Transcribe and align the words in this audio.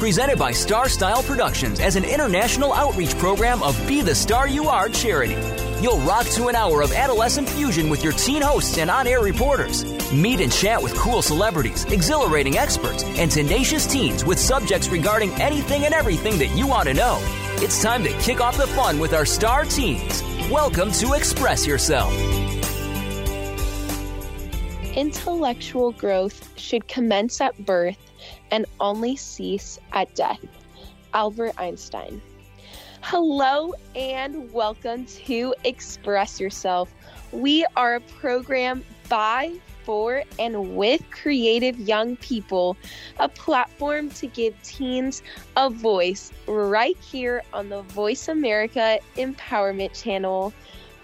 Presented 0.00 0.38
by 0.38 0.50
Star 0.50 0.88
Style 0.88 1.22
Productions 1.22 1.78
as 1.78 1.94
an 1.94 2.04
international 2.04 2.72
outreach 2.72 3.14
program 3.18 3.62
of 3.62 3.76
Be 3.86 4.00
the 4.00 4.14
Star 4.14 4.48
You 4.48 4.66
Are 4.70 4.88
charity. 4.88 5.36
You'll 5.82 5.98
rock 5.98 6.24
to 6.28 6.48
an 6.48 6.56
hour 6.56 6.80
of 6.80 6.90
adolescent 6.92 7.46
fusion 7.46 7.90
with 7.90 8.02
your 8.02 8.14
teen 8.14 8.40
hosts 8.40 8.78
and 8.78 8.90
on 8.90 9.06
air 9.06 9.20
reporters. 9.20 9.84
Meet 10.10 10.40
and 10.40 10.50
chat 10.50 10.82
with 10.82 10.94
cool 10.94 11.20
celebrities, 11.20 11.84
exhilarating 11.84 12.56
experts, 12.56 13.04
and 13.04 13.30
tenacious 13.30 13.86
teens 13.86 14.24
with 14.24 14.38
subjects 14.38 14.88
regarding 14.88 15.32
anything 15.32 15.84
and 15.84 15.92
everything 15.92 16.38
that 16.38 16.56
you 16.56 16.66
want 16.66 16.88
to 16.88 16.94
know. 16.94 17.18
It's 17.56 17.82
time 17.82 18.02
to 18.04 18.12
kick 18.20 18.40
off 18.40 18.56
the 18.56 18.68
fun 18.68 19.00
with 19.00 19.12
our 19.12 19.26
star 19.26 19.66
teens. 19.66 20.22
Welcome 20.50 20.92
to 20.92 21.12
Express 21.12 21.66
Yourself. 21.66 22.10
Intellectual 24.96 25.92
growth 25.92 26.58
should 26.58 26.88
commence 26.88 27.42
at 27.42 27.66
birth 27.66 28.09
and 28.50 28.66
only 28.80 29.16
cease 29.16 29.78
at 29.92 30.14
death. 30.14 30.44
Albert 31.14 31.54
Einstein. 31.58 32.20
Hello 33.02 33.72
and 33.96 34.52
welcome 34.52 35.06
to 35.06 35.54
Express 35.64 36.38
Yourself. 36.38 36.92
We 37.32 37.64
are 37.76 37.94
a 37.94 38.00
program 38.00 38.84
by, 39.08 39.54
for, 39.84 40.22
and 40.38 40.76
with 40.76 41.02
creative 41.10 41.78
young 41.80 42.16
people, 42.16 42.76
a 43.18 43.28
platform 43.28 44.10
to 44.10 44.26
give 44.26 44.54
teens 44.62 45.22
a 45.56 45.70
voice 45.70 46.30
right 46.46 46.96
here 46.98 47.42
on 47.52 47.70
the 47.70 47.82
Voice 47.82 48.28
America 48.28 48.98
Empowerment 49.16 50.00
Channel. 50.00 50.52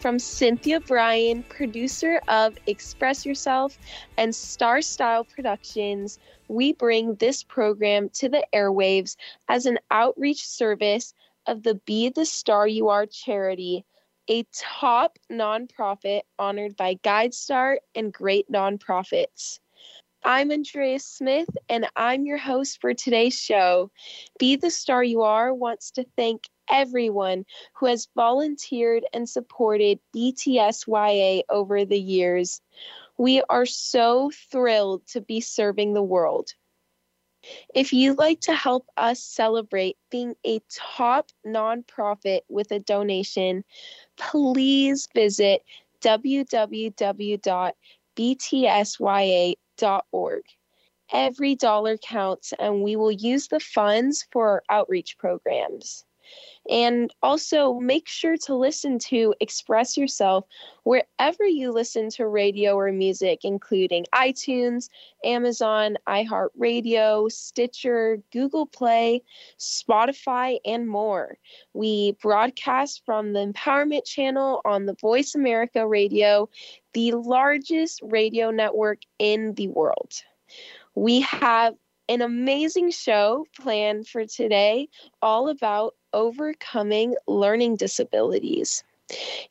From 0.06 0.20
Cynthia 0.20 0.78
Bryan, 0.78 1.42
producer 1.42 2.20
of 2.28 2.56
Express 2.68 3.26
Yourself 3.26 3.76
and 4.16 4.32
Star 4.32 4.80
Style 4.80 5.24
Productions, 5.24 6.20
we 6.46 6.74
bring 6.74 7.16
this 7.16 7.42
program 7.42 8.10
to 8.10 8.28
the 8.28 8.46
airwaves 8.54 9.16
as 9.48 9.66
an 9.66 9.80
outreach 9.90 10.46
service 10.46 11.12
of 11.48 11.64
the 11.64 11.74
Be 11.74 12.08
the 12.08 12.24
Star 12.24 12.68
You 12.68 12.88
Are 12.88 13.04
charity, 13.04 13.84
a 14.30 14.46
top 14.54 15.18
nonprofit 15.28 16.20
honored 16.38 16.76
by 16.76 16.94
GuideStar 17.02 17.78
and 17.96 18.12
great 18.12 18.48
nonprofits. 18.48 19.58
I'm 20.22 20.52
Andrea 20.52 21.00
Smith, 21.00 21.48
and 21.68 21.88
I'm 21.96 22.26
your 22.26 22.38
host 22.38 22.80
for 22.80 22.94
today's 22.94 23.36
show. 23.36 23.90
Be 24.38 24.54
the 24.54 24.70
Star 24.70 25.02
You 25.02 25.22
Are 25.22 25.52
wants 25.52 25.90
to 25.90 26.06
thank 26.14 26.44
everyone 26.70 27.44
who 27.74 27.86
has 27.86 28.08
volunteered 28.14 29.04
and 29.12 29.28
supported 29.28 30.00
BTSYA 30.14 31.42
over 31.48 31.84
the 31.84 32.00
years. 32.00 32.60
We 33.18 33.42
are 33.48 33.66
so 33.66 34.30
thrilled 34.50 35.06
to 35.08 35.20
be 35.20 35.40
serving 35.40 35.94
the 35.94 36.02
world. 36.02 36.50
If 37.74 37.92
you'd 37.92 38.18
like 38.18 38.40
to 38.42 38.54
help 38.54 38.86
us 38.96 39.22
celebrate 39.22 39.96
being 40.10 40.34
a 40.44 40.60
top 40.68 41.30
nonprofit 41.46 42.40
with 42.48 42.72
a 42.72 42.80
donation, 42.80 43.62
please 44.16 45.08
visit 45.14 45.62
www.btsya.org. 46.00 47.22
Every 51.12 51.54
dollar 51.54 51.96
counts, 51.98 52.52
and 52.58 52.82
we 52.82 52.96
will 52.96 53.12
use 53.12 53.46
the 53.46 53.60
funds 53.60 54.26
for 54.32 54.48
our 54.48 54.64
outreach 54.68 55.16
programs. 55.18 56.04
And 56.70 57.14
also 57.22 57.74
make 57.74 58.08
sure 58.08 58.36
to 58.38 58.54
listen 58.54 58.98
to 59.00 59.34
Express 59.40 59.96
Yourself 59.96 60.46
wherever 60.82 61.44
you 61.44 61.70
listen 61.70 62.10
to 62.10 62.26
radio 62.26 62.74
or 62.74 62.90
music, 62.92 63.40
including 63.44 64.06
iTunes, 64.14 64.88
Amazon, 65.24 65.96
iHeartRadio, 66.08 67.30
Stitcher, 67.30 68.20
Google 68.32 68.66
Play, 68.66 69.22
Spotify, 69.58 70.58
and 70.64 70.88
more. 70.88 71.38
We 71.72 72.16
broadcast 72.20 73.02
from 73.04 73.32
the 73.32 73.46
Empowerment 73.46 74.04
Channel 74.04 74.60
on 74.64 74.86
the 74.86 74.94
Voice 74.94 75.34
America 75.34 75.86
Radio, 75.86 76.48
the 76.92 77.12
largest 77.12 78.00
radio 78.02 78.50
network 78.50 79.02
in 79.18 79.54
the 79.54 79.68
world. 79.68 80.14
We 80.94 81.20
have 81.20 81.74
an 82.08 82.22
amazing 82.22 82.90
show 82.90 83.46
planned 83.58 84.06
for 84.06 84.26
today, 84.26 84.88
all 85.22 85.48
about 85.48 85.94
overcoming 86.12 87.14
learning 87.26 87.76
disabilities. 87.76 88.84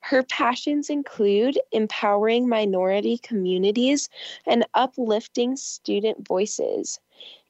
Her 0.00 0.22
passions 0.25 0.91
include 0.91 1.61
empowering 1.71 2.49
minority 2.49 3.19
communities 3.19 4.09
and 4.47 4.66
uplifting 4.75 5.56
student 5.56 6.27
voices. 6.27 6.99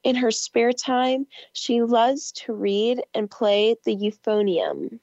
In 0.04 0.16
her 0.16 0.30
spare 0.30 0.72
time, 0.72 1.26
she 1.54 1.82
loves 1.82 2.30
to 2.32 2.52
read 2.52 3.02
and 3.14 3.30
play 3.30 3.76
the 3.84 3.96
euphonium. 3.96 5.00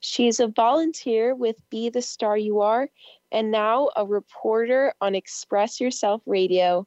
She 0.00 0.28
is 0.28 0.40
a 0.40 0.48
volunteer 0.48 1.34
with 1.34 1.56
Be 1.68 1.90
the 1.90 2.02
Star 2.02 2.38
You 2.38 2.60
Are 2.60 2.88
and 3.32 3.50
now 3.50 3.90
a 3.96 4.04
reporter 4.04 4.94
on 5.00 5.14
Express 5.14 5.80
Yourself 5.80 6.22
Radio. 6.26 6.86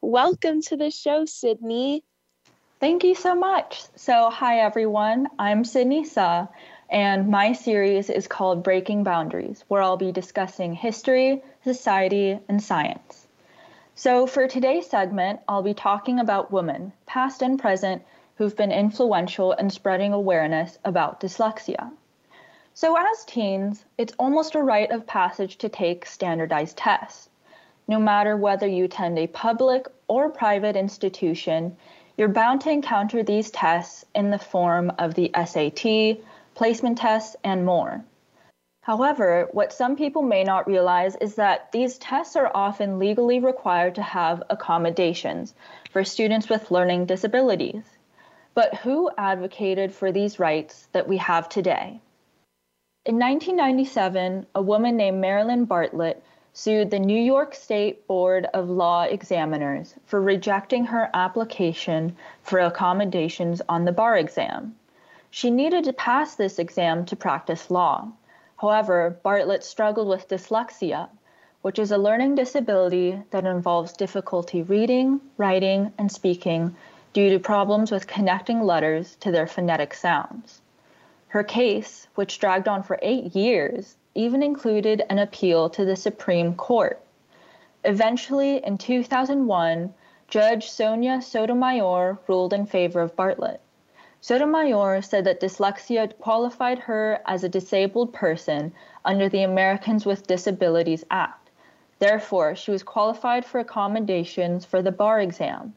Welcome 0.00 0.60
to 0.62 0.76
the 0.76 0.90
show, 0.90 1.24
Sidney. 1.24 2.04
Thank 2.78 3.02
you 3.02 3.14
so 3.14 3.34
much. 3.34 3.82
So, 3.96 4.28
hi 4.28 4.60
everyone, 4.60 5.28
I'm 5.38 5.64
Sidney 5.64 6.04
Suh, 6.04 6.46
and 6.90 7.28
my 7.28 7.54
series 7.54 8.10
is 8.10 8.28
called 8.28 8.62
Breaking 8.62 9.02
Boundaries, 9.02 9.64
where 9.68 9.80
I'll 9.80 9.96
be 9.96 10.12
discussing 10.12 10.74
history, 10.74 11.42
society, 11.64 12.38
and 12.48 12.62
science. 12.62 13.26
So, 13.94 14.26
for 14.26 14.46
today's 14.46 14.86
segment, 14.86 15.40
I'll 15.48 15.62
be 15.62 15.72
talking 15.72 16.20
about 16.20 16.52
women, 16.52 16.92
past 17.06 17.40
and 17.40 17.58
present, 17.58 18.02
who've 18.36 18.54
been 18.54 18.72
influential 18.72 19.52
in 19.52 19.70
spreading 19.70 20.12
awareness 20.12 20.78
about 20.84 21.20
dyslexia. 21.20 21.90
So, 22.78 22.94
as 22.94 23.24
teens, 23.24 23.86
it's 23.96 24.12
almost 24.18 24.54
a 24.54 24.62
rite 24.62 24.90
of 24.90 25.06
passage 25.06 25.56
to 25.58 25.68
take 25.70 26.04
standardized 26.04 26.76
tests. 26.76 27.30
No 27.88 27.98
matter 27.98 28.36
whether 28.36 28.66
you 28.66 28.84
attend 28.84 29.18
a 29.18 29.28
public 29.28 29.86
or 30.08 30.28
private 30.28 30.76
institution, 30.76 31.78
you're 32.18 32.28
bound 32.28 32.60
to 32.60 32.70
encounter 32.70 33.22
these 33.22 33.50
tests 33.50 34.04
in 34.14 34.28
the 34.28 34.38
form 34.38 34.92
of 34.98 35.14
the 35.14 35.30
SAT, 35.34 36.18
placement 36.54 36.98
tests, 36.98 37.34
and 37.42 37.64
more. 37.64 38.04
However, 38.82 39.48
what 39.52 39.72
some 39.72 39.96
people 39.96 40.20
may 40.20 40.44
not 40.44 40.66
realize 40.66 41.16
is 41.16 41.36
that 41.36 41.72
these 41.72 41.96
tests 41.96 42.36
are 42.36 42.52
often 42.54 42.98
legally 42.98 43.40
required 43.40 43.94
to 43.94 44.02
have 44.02 44.42
accommodations 44.50 45.54
for 45.92 46.04
students 46.04 46.50
with 46.50 46.70
learning 46.70 47.06
disabilities. 47.06 47.84
But 48.52 48.74
who 48.74 49.10
advocated 49.16 49.94
for 49.94 50.12
these 50.12 50.38
rights 50.38 50.88
that 50.92 51.08
we 51.08 51.16
have 51.16 51.48
today? 51.48 52.02
In 53.06 53.14
1997, 53.14 54.46
a 54.54 54.60
woman 54.60 54.96
named 54.96 55.20
Marilyn 55.20 55.64
Bartlett 55.64 56.22
sued 56.52 56.90
the 56.90 56.98
New 56.98 57.18
York 57.18 57.54
State 57.54 58.06
Board 58.06 58.46
of 58.52 58.68
Law 58.68 59.04
Examiners 59.04 59.94
for 60.04 60.20
rejecting 60.20 60.84
her 60.84 61.08
application 61.14 62.16
for 62.42 62.58
accommodations 62.58 63.62
on 63.68 63.86
the 63.86 63.92
bar 63.92 64.16
exam. 64.16 64.76
She 65.30 65.50
needed 65.50 65.84
to 65.84 65.92
pass 65.94 66.34
this 66.34 66.58
exam 66.58 67.06
to 67.06 67.16
practice 67.16 67.70
law, 67.70 68.10
However, 68.58 69.20
Bartlett 69.22 69.62
struggled 69.64 70.08
with 70.08 70.28
dyslexia, 70.28 71.10
which 71.60 71.78
is 71.78 71.92
a 71.92 71.98
learning 71.98 72.36
disability 72.36 73.22
that 73.30 73.44
involves 73.44 73.92
difficulty 73.92 74.62
reading, 74.62 75.20
writing, 75.36 75.92
and 75.98 76.10
speaking 76.10 76.74
due 77.12 77.28
to 77.28 77.38
problems 77.38 77.90
with 77.90 78.06
connecting 78.06 78.62
letters 78.62 79.16
to 79.16 79.30
their 79.30 79.46
phonetic 79.46 79.92
sounds. 79.92 80.62
Her 81.36 81.44
case, 81.44 82.08
which 82.14 82.38
dragged 82.38 82.66
on 82.66 82.82
for 82.82 82.98
eight 83.02 83.36
years, 83.36 83.98
even 84.14 84.42
included 84.42 85.04
an 85.10 85.18
appeal 85.18 85.68
to 85.68 85.84
the 85.84 85.94
Supreme 85.94 86.54
Court. 86.54 86.98
Eventually, 87.84 88.64
in 88.64 88.78
2001, 88.78 89.92
Judge 90.28 90.70
Sonia 90.70 91.20
Sotomayor 91.20 92.18
ruled 92.26 92.54
in 92.54 92.64
favor 92.64 93.02
of 93.02 93.14
Bartlett. 93.14 93.60
Sotomayor 94.22 95.02
said 95.02 95.24
that 95.24 95.38
dyslexia 95.38 96.18
qualified 96.20 96.78
her 96.78 97.20
as 97.26 97.44
a 97.44 97.50
disabled 97.50 98.14
person 98.14 98.72
under 99.04 99.28
the 99.28 99.42
Americans 99.42 100.06
with 100.06 100.26
Disabilities 100.26 101.04
Act. 101.10 101.50
Therefore, 101.98 102.56
she 102.56 102.70
was 102.70 102.82
qualified 102.82 103.44
for 103.44 103.58
accommodations 103.58 104.64
for 104.64 104.80
the 104.80 104.90
bar 104.90 105.20
exam. 105.20 105.74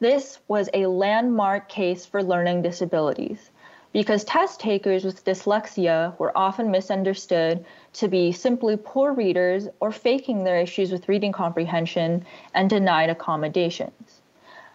This 0.00 0.38
was 0.48 0.70
a 0.72 0.86
landmark 0.86 1.68
case 1.68 2.06
for 2.06 2.22
learning 2.22 2.62
disabilities 2.62 3.50
because 3.94 4.24
test 4.24 4.58
takers 4.58 5.04
with 5.04 5.24
dyslexia 5.24 6.18
were 6.18 6.36
often 6.36 6.68
misunderstood 6.68 7.64
to 7.92 8.08
be 8.08 8.32
simply 8.32 8.76
poor 8.76 9.12
readers 9.12 9.68
or 9.78 9.92
faking 9.92 10.42
their 10.42 10.58
issues 10.58 10.90
with 10.90 11.08
reading 11.08 11.30
comprehension 11.30 12.26
and 12.54 12.68
denied 12.68 13.08
accommodations. 13.08 14.20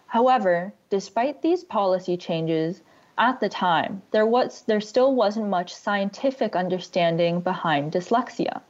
However, 0.08 0.72
despite 0.90 1.42
these 1.42 1.66
policy 1.66 2.16
changes, 2.16 2.82
at 3.18 3.42
the 3.42 3.50
time, 3.50 4.02
there 4.12 4.26
was 4.26 4.62
there 4.62 4.80
still 4.80 5.14
wasn't 5.14 5.50
much 5.50 5.76
scientific 5.76 6.56
understanding 6.56 7.42
behind 7.42 7.92
dyslexia. 7.92 8.62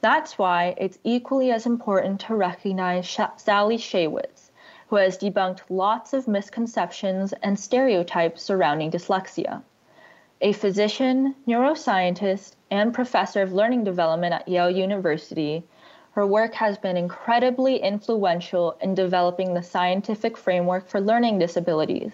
That's 0.00 0.38
why 0.38 0.76
it's 0.78 1.00
equally 1.02 1.50
as 1.50 1.66
important 1.66 2.20
to 2.20 2.36
recognize 2.36 3.18
Sally 3.36 3.78
Shaywitz, 3.78 4.45
who 4.88 4.96
has 4.96 5.18
debunked 5.18 5.60
lots 5.68 6.12
of 6.12 6.28
misconceptions 6.28 7.32
and 7.42 7.58
stereotypes 7.58 8.42
surrounding 8.42 8.90
dyslexia. 8.90 9.62
A 10.40 10.52
physician, 10.52 11.34
neuroscientist, 11.46 12.52
and 12.70 12.92
professor 12.92 13.42
of 13.42 13.52
learning 13.52 13.84
development 13.84 14.34
at 14.34 14.48
Yale 14.48 14.70
University, 14.70 15.64
her 16.12 16.26
work 16.26 16.54
has 16.54 16.78
been 16.78 16.96
incredibly 16.96 17.76
influential 17.76 18.76
in 18.80 18.94
developing 18.94 19.54
the 19.54 19.62
scientific 19.62 20.36
framework 20.36 20.88
for 20.88 21.00
learning 21.00 21.38
disabilities. 21.38 22.12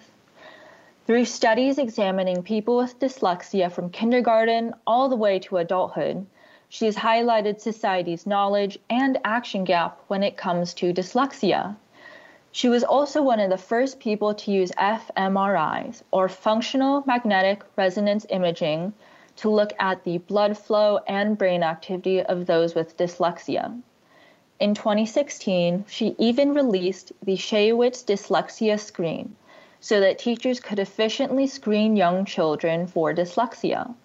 Through 1.05 1.25
studies 1.25 1.77
examining 1.77 2.43
people 2.43 2.77
with 2.77 2.97
dyslexia 2.97 3.71
from 3.71 3.89
kindergarten 3.89 4.73
all 4.87 5.09
the 5.09 5.15
way 5.15 5.37
to 5.39 5.57
adulthood, 5.57 6.25
she 6.69 6.85
has 6.85 6.95
highlighted 6.95 7.59
society's 7.59 8.25
knowledge 8.25 8.79
and 8.89 9.19
action 9.25 9.63
gap 9.63 10.01
when 10.07 10.23
it 10.23 10.37
comes 10.37 10.73
to 10.75 10.93
dyslexia. 10.93 11.75
She 12.55 12.69
was 12.69 12.83
also 12.83 13.23
one 13.23 13.39
of 13.39 13.49
the 13.49 13.57
first 13.57 13.99
people 13.99 14.35
to 14.35 14.51
use 14.51 14.71
fMRIs, 14.73 16.03
or 16.11 16.29
functional 16.29 17.03
magnetic 17.07 17.63
resonance 17.75 18.27
imaging, 18.29 18.93
to 19.37 19.49
look 19.49 19.73
at 19.79 20.03
the 20.03 20.19
blood 20.19 20.55
flow 20.55 20.99
and 21.07 21.35
brain 21.35 21.63
activity 21.63 22.21
of 22.21 22.45
those 22.45 22.75
with 22.75 22.95
dyslexia. 22.95 23.81
In 24.59 24.75
2016, 24.75 25.85
she 25.87 26.15
even 26.19 26.53
released 26.53 27.11
the 27.23 27.35
Shaywitz 27.35 28.05
Dyslexia 28.05 28.79
Screen 28.79 29.35
so 29.79 29.99
that 29.99 30.19
teachers 30.19 30.59
could 30.59 30.77
efficiently 30.77 31.47
screen 31.47 31.95
young 31.95 32.23
children 32.23 32.85
for 32.85 33.15
dyslexia. 33.15 33.95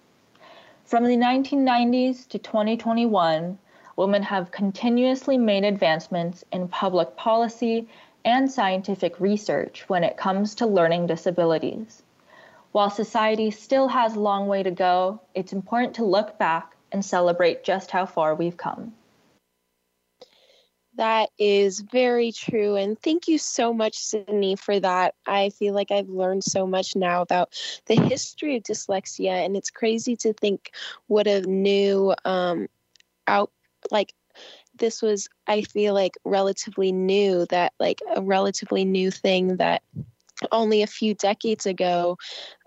From 0.87 1.05
the 1.05 1.19
1990s 1.19 2.27
to 2.29 2.39
2021, 2.39 3.59
women 3.97 4.23
have 4.23 4.51
continuously 4.53 5.37
made 5.37 5.65
advancements 5.65 6.45
in 6.51 6.67
public 6.69 7.15
policy 7.15 7.87
and 8.29 8.53
scientific 8.53 9.19
research 9.19 9.89
when 9.89 10.05
it 10.05 10.19
comes 10.19 10.57
to 10.57 10.67
learning 10.67 11.07
disabilities. 11.07 12.03
While 12.73 12.91
society 12.91 13.51
still 13.51 13.89
has 13.89 14.15
a 14.15 14.21
long 14.21 14.49
way 14.49 14.63
to 14.63 14.71
go, 14.71 15.23
it's 15.35 15.55
important 15.55 15.95
to 15.95 16.05
look 16.05 16.39
back 16.39 16.77
and 16.93 17.03
celebrate 17.03 17.65
just 17.65 17.91
how 17.91 18.05
far 18.05 18.35
we've 18.35 18.59
come. 18.59 18.93
That 20.97 21.31
is 21.39 21.81
very 21.81 22.33
true. 22.33 22.77
And 22.77 23.01
thank 23.01 23.29
you 23.29 23.39
so 23.39 23.73
much, 23.73 23.97
Sidney, 23.97 24.57
for 24.57 24.79
that. 24.79 25.15
I 25.27 25.49
feel 25.49 25.73
like 25.73 25.91
I've 25.91 26.11
learned 26.11 26.45
so 26.45 26.67
much 26.67 26.97
now 26.97 27.23
about 27.23 27.55
the 27.87 27.95
history 27.95 28.57
of 28.57 28.63
dyslexia. 28.65 29.45
And 29.45 29.57
it's 29.57 29.71
crazy 29.71 30.17
to 30.17 30.35
think 30.35 30.73
what 31.07 31.27
a 31.27 31.41
new 31.43 32.15
um, 32.27 32.69
out, 33.27 33.51
like 33.91 34.13
this 34.79 35.03
was 35.03 35.29
i 35.47 35.63
feel 35.63 35.95
like 35.95 36.17
relatively 36.25 36.93
new 36.93 37.47
that 37.47 37.73
like 37.79 38.01
a 38.15 38.23
relatively 38.23 38.85
new 38.85 39.11
thing 39.11 39.57
that 39.57 39.83
only 40.53 40.83
a 40.83 40.87
few 40.87 41.15
decades 41.15 41.67
ago 41.67 42.17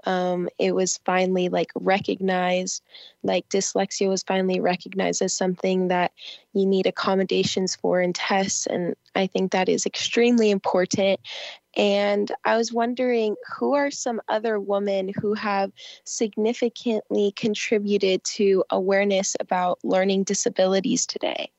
um, 0.06 0.50
it 0.58 0.74
was 0.74 1.00
finally 1.06 1.48
like 1.50 1.70
recognized 1.76 2.82
like 3.24 3.48
dyslexia 3.50 4.10
was 4.10 4.24
finally 4.24 4.60
recognized 4.60 5.22
as 5.22 5.34
something 5.34 5.88
that 5.90 6.12
you 6.54 6.66
need 6.66 6.88
accommodations 6.88 7.76
for 7.76 8.02
in 8.02 8.12
tests 8.14 8.66
and 8.68 8.96
i 9.16 9.28
think 9.28 9.52
that 9.52 9.70
is 9.70 9.86
extremely 9.86 10.52
important. 10.52 11.20
And 11.78 12.32
i 12.44 12.58
was 12.58 12.74
wondering 12.74 13.36
who 13.58 13.74
are 13.74 13.92
some 13.92 14.22
other 14.28 14.60
women 14.60 15.12
who 15.22 15.34
have 15.36 15.72
significantly 16.04 17.32
contributed 17.36 18.24
to 18.36 18.64
awareness 18.70 19.38
about 19.40 19.80
learning 19.84 20.24
disabilities 20.24 21.06
today 21.06 21.52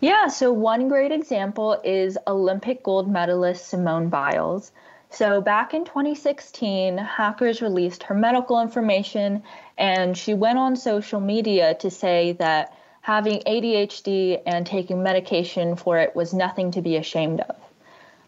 yeah, 0.00 0.28
so 0.28 0.52
one 0.52 0.88
great 0.88 1.12
example 1.12 1.80
is 1.82 2.18
Olympic 2.26 2.82
gold 2.82 3.10
medalist 3.10 3.68
Simone 3.68 4.08
Biles. 4.08 4.72
So 5.10 5.40
back 5.40 5.72
in 5.72 5.84
2016, 5.84 6.98
hackers 6.98 7.62
released 7.62 8.02
her 8.04 8.14
medical 8.14 8.60
information, 8.60 9.42
and 9.78 10.16
she 10.16 10.34
went 10.34 10.58
on 10.58 10.76
social 10.76 11.20
media 11.20 11.74
to 11.76 11.90
say 11.90 12.32
that 12.32 12.74
having 13.00 13.40
ADHD 13.46 14.42
and 14.44 14.66
taking 14.66 15.02
medication 15.02 15.76
for 15.76 15.98
it 15.98 16.14
was 16.14 16.34
nothing 16.34 16.72
to 16.72 16.82
be 16.82 16.96
ashamed 16.96 17.40
of. 17.40 17.56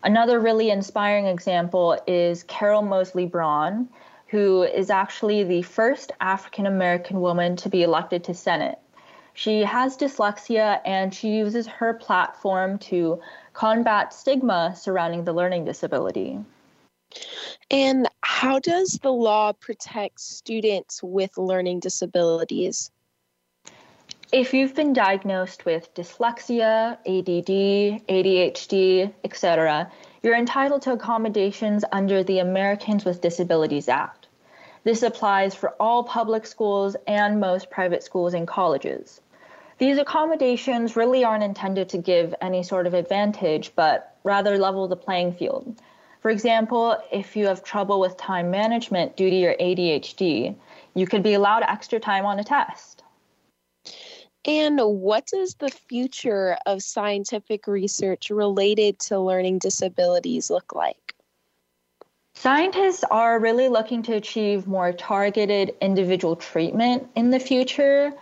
Another 0.03 0.38
really 0.38 0.70
inspiring 0.70 1.26
example 1.26 2.00
is 2.06 2.44
Carol 2.44 2.82
Moseley 2.82 3.26
Braun, 3.26 3.88
who 4.29 4.62
is 4.62 4.88
actually 4.88 5.43
the 5.43 5.62
first 5.62 6.12
African 6.20 6.67
American 6.67 7.20
woman 7.20 7.56
to 7.56 7.69
be 7.69 7.82
elected 7.82 8.25
to 8.25 8.34
Senate. 8.34 8.79
She 9.38 9.60
has 9.60 9.96
dyslexia 9.96 10.80
and 10.84 11.14
she 11.14 11.28
uses 11.28 11.68
her 11.68 11.94
platform 11.94 12.76
to 12.90 13.20
combat 13.52 14.12
stigma 14.12 14.74
surrounding 14.74 15.22
the 15.22 15.32
learning 15.32 15.64
disability. 15.64 16.40
And 17.70 18.08
how 18.22 18.58
does 18.58 18.98
the 19.00 19.12
law 19.12 19.52
protect 19.52 20.18
students 20.18 21.04
with 21.04 21.38
learning 21.38 21.78
disabilities? 21.78 22.90
If 24.32 24.52
you've 24.52 24.74
been 24.74 24.92
diagnosed 24.92 25.64
with 25.64 25.94
dyslexia, 25.94 26.98
ADD, 27.06 28.08
ADHD, 28.08 29.14
etc., 29.22 29.88
you're 30.24 30.36
entitled 30.36 30.82
to 30.82 30.92
accommodations 30.94 31.84
under 31.92 32.24
the 32.24 32.40
Americans 32.40 33.04
with 33.04 33.20
Disabilities 33.20 33.88
Act. 33.88 34.26
This 34.82 35.04
applies 35.04 35.54
for 35.54 35.76
all 35.78 36.02
public 36.02 36.44
schools 36.44 36.96
and 37.06 37.38
most 37.38 37.70
private 37.70 38.02
schools 38.02 38.34
and 38.34 38.48
colleges. 38.48 39.20
These 39.79 39.99
accommodations 39.99 40.97
really 40.97 41.25
aren't 41.25 41.44
intended 41.44 41.89
to 41.91 41.99
give 41.99 42.35
any 42.41 42.65
sort 42.65 42.87
of 42.87 42.94
advantage, 42.94 43.73
but 43.77 44.17
rather 44.25 44.58
level 44.58 44.89
the 44.89 44.97
playing 44.97 45.35
field. 45.35 45.81
For 46.20 46.31
example, 46.31 46.97
if 47.13 47.37
you 47.37 47.47
have 47.47 47.63
trouble 47.63 48.01
with 48.01 48.17
time 48.17 48.51
management 48.51 49.17
due 49.17 49.31
to 49.31 49.37
your 49.37 49.55
ADHD, 49.55 50.56
you 50.94 51.06
could 51.06 51.23
be 51.23 51.35
allowed 51.35 51.63
extra 51.63 52.01
time 52.01 52.27
on 52.27 52.41
a 52.41 52.44
test. 52.44 53.05
And 54.44 54.81
what 54.81 55.27
does 55.27 55.55
the 55.55 55.69
future 55.69 56.56
of 56.67 56.82
scientific 56.82 57.69
research 57.69 58.31
related 58.31 58.99
to 59.01 59.20
learning 59.20 59.58
disabilities 59.58 60.51
look 60.51 60.75
like? 60.75 61.15
Scientists 62.35 63.05
are 63.11 63.39
really 63.39 63.69
looking 63.69 64.03
to 64.05 64.15
achieve 64.15 64.67
more 64.67 64.93
targeted 64.93 65.75
individual 65.81 66.37
treatment 66.37 67.08
in 67.15 67.31
the 67.31 67.41
future 67.41 68.13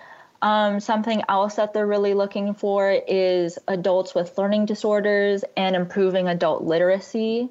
um, 0.46 0.78
something 0.78 1.22
else 1.28 1.56
that 1.56 1.74
they're 1.74 1.88
really 1.88 2.14
looking 2.14 2.54
for 2.54 2.88
is 3.08 3.58
adults 3.66 4.14
with 4.14 4.38
learning 4.38 4.66
disorders 4.66 5.42
and 5.56 5.74
improving 5.74 6.28
adult 6.28 6.62
literacy. 6.62 7.48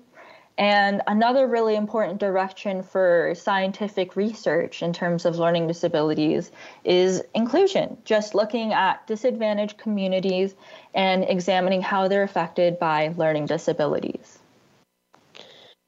And 0.58 1.02
another 1.06 1.46
really 1.46 1.76
important 1.76 2.22
direction 2.22 2.84
for 2.84 3.34
scientific 3.36 4.16
research 4.16 4.82
in 4.82 4.94
terms 4.94 5.26
of 5.26 5.38
learning 5.38 5.68
disabilities 5.68 6.50
is 6.86 7.22
inclusion, 7.34 7.98
just 8.06 8.34
looking 8.34 8.72
at 8.72 9.06
disadvantaged 9.08 9.78
communities 9.78 10.56
and 10.94 11.26
examining 11.26 11.82
how 11.82 12.08
they're 12.08 12.24
affected 12.24 12.80
by 12.80 13.14
learning 13.18 13.48
disabilities. 13.48 14.40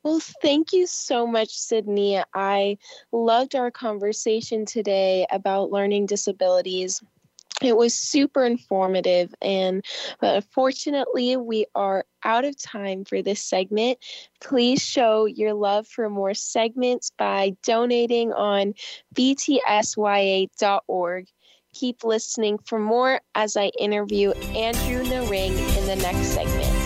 Well, 0.08 0.22
thank 0.42 0.72
you 0.72 0.88
so 0.88 1.28
much, 1.28 1.50
Sidney. 1.50 2.24
I 2.34 2.78
loved 3.12 3.56
our 3.56 3.70
conversation 3.72 4.66
today 4.66 5.28
about 5.30 5.70
learning 5.70 6.06
disabilities. 6.06 7.04
It 7.62 7.76
was 7.76 7.94
super 7.94 8.46
informative, 8.46 9.36
and 9.42 9.84
uh, 10.24 10.36
unfortunately, 10.36 11.36
we 11.36 11.66
are 11.76 12.06
out 12.24 12.46
of 12.46 12.56
time 12.58 13.04
for 13.04 13.22
this 13.22 13.44
segment. 13.44 13.98
Please 14.40 14.82
show 14.82 15.26
your 15.26 15.54
love 15.54 15.86
for 15.86 16.10
more 16.10 16.34
segments 16.34 17.12
by 17.18 17.58
donating 17.66 18.32
on 18.32 18.76
btsya.org. 19.14 20.48
Keep 21.74 22.04
listening 22.06 22.60
for 22.60 22.80
more 22.80 23.20
as 23.36 23.58
I 23.58 23.72
interview 23.78 24.32
Andrew 24.56 25.04
Nehring 25.04 25.78
in 25.78 25.86
the 25.86 25.98
next 25.98 26.28
segment. 26.28 26.77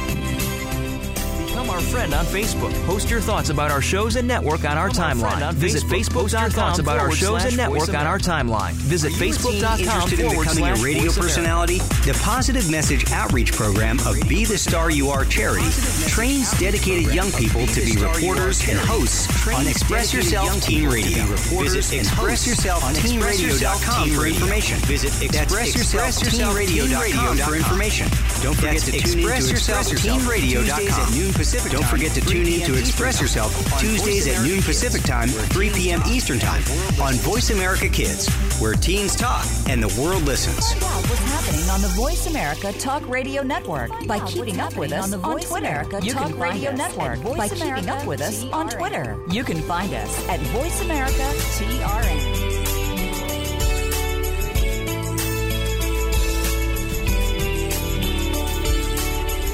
Become 1.62 1.75
our 1.75 1.82
friend 1.82 2.13
on 2.15 2.25
Facebook. 2.25 2.74
Post 2.88 3.12
your 3.12 3.22
thoughts 3.22 3.50
about 3.50 3.70
our 3.70 3.84
shows 3.84 4.15
and 4.15 4.27
network 4.27 4.65
on 4.65 4.80
our 4.80 4.89
timeline. 4.89 5.48
On 5.48 5.53
Visit 5.53 5.84
facebook.com 5.84 6.80
about 6.80 6.98
our 6.98 7.12
shows 7.12 7.46
and 7.46 7.56
network 7.56 7.89
on 7.89 8.08
our 8.08 8.18
timeline. 8.18 8.74
Visit 8.74 9.13
facebook.com 9.13 9.80
interested 9.80 10.20
in 10.20 10.30
forward 10.30 10.48
becoming 10.48 10.65
a 10.65 10.74
radio 10.84 11.12
personality? 11.12 11.77
The 11.77 12.20
Positive 12.24 12.68
Message 12.72 13.12
Outreach 13.12 13.53
Program 13.53 14.00
of 14.08 14.18
Be 14.27 14.44
the 14.44 14.58
Star 14.58 14.89
You 14.89 15.10
Are 15.10 15.24
charity 15.24 15.70
trains 16.10 16.50
dedicated 16.60 17.13
young 17.13 17.32
people 17.34 17.68
to 17.68 17.86
be 17.86 17.96
reporters 18.01 18.68
and 18.68 18.80
hosts 18.80 19.27
on 19.48 19.68
Express 19.68 20.15
Yourself 20.15 20.60
Teen 20.63 20.89
Radio. 20.89 21.25
Visit 21.62 21.84
ExpressYourselfTeenRadio.com 21.94 24.10
for 24.10 24.25
information. 24.25 24.80
Visit 24.80 25.12
ExpressYourselfTeenRadio.com 25.30 27.38
for 27.38 27.56
information. 27.56 28.08
Don't 28.41 28.56
forget 28.56 28.82
to 28.82 28.91
tune 28.91 29.01
in 29.01 29.08
to 29.12 29.18
ExpressYourselfTeenRadio.com 29.22 30.89
at 30.89 31.12
noon 31.13 31.32
Pacific 31.34 31.50
Don't 31.51 31.86
forget 31.86 32.12
to 32.13 32.22
tune 32.22 32.48
in 32.48 32.62
to 32.62 32.79
Express 32.79 33.20
Yourself 33.20 33.53
Tuesdays 33.77 34.25
at 34.25 34.41
noon 34.41 34.62
Pacific 34.62 35.01
Time, 35.03 35.27
3 35.27 35.70
p.m. 35.72 36.01
Eastern 36.08 36.39
Time 36.39 36.63
on 37.01 37.15
Voice 37.15 37.50
America 37.50 37.89
Kids, 37.89 38.34
where 38.62 38.74
teens 38.74 39.17
talk 39.17 39.46
and 39.67 39.84
the 39.84 40.01
world 40.01 40.24
listens. 40.24 40.72
Find 40.72 40.84
out 40.86 41.10
what's 41.10 41.22
happening 41.22 41.70
on 41.70 41.81
the 41.81 41.89
Voice 41.89 42.27
America 42.27 42.72
Talk 42.79 43.05
Radio 43.10 43.43
Network 43.43 43.91
by 44.08 44.25
keeping 44.25 44.62
up 44.62 44.77
with 44.77 44.93
us 44.93 45.12
on 45.12 45.39
Twitter. 45.41 45.86
You 46.01 46.13
can 46.13 46.34
find 46.38 46.65
us 46.65 46.77
Network 46.77 47.38
by 47.38 47.50
keeping 47.50 47.89
up 47.89 48.05
with 48.05 48.22
us 48.22 48.46
on 48.46 48.70
Twitter. 48.70 49.20
You 49.29 49.43
can 49.43 49.62
find 49.62 49.93
us 49.93 50.29
at 50.29 50.39
Voice 50.39 50.81
America 50.81 51.27
TRN. 51.58 52.81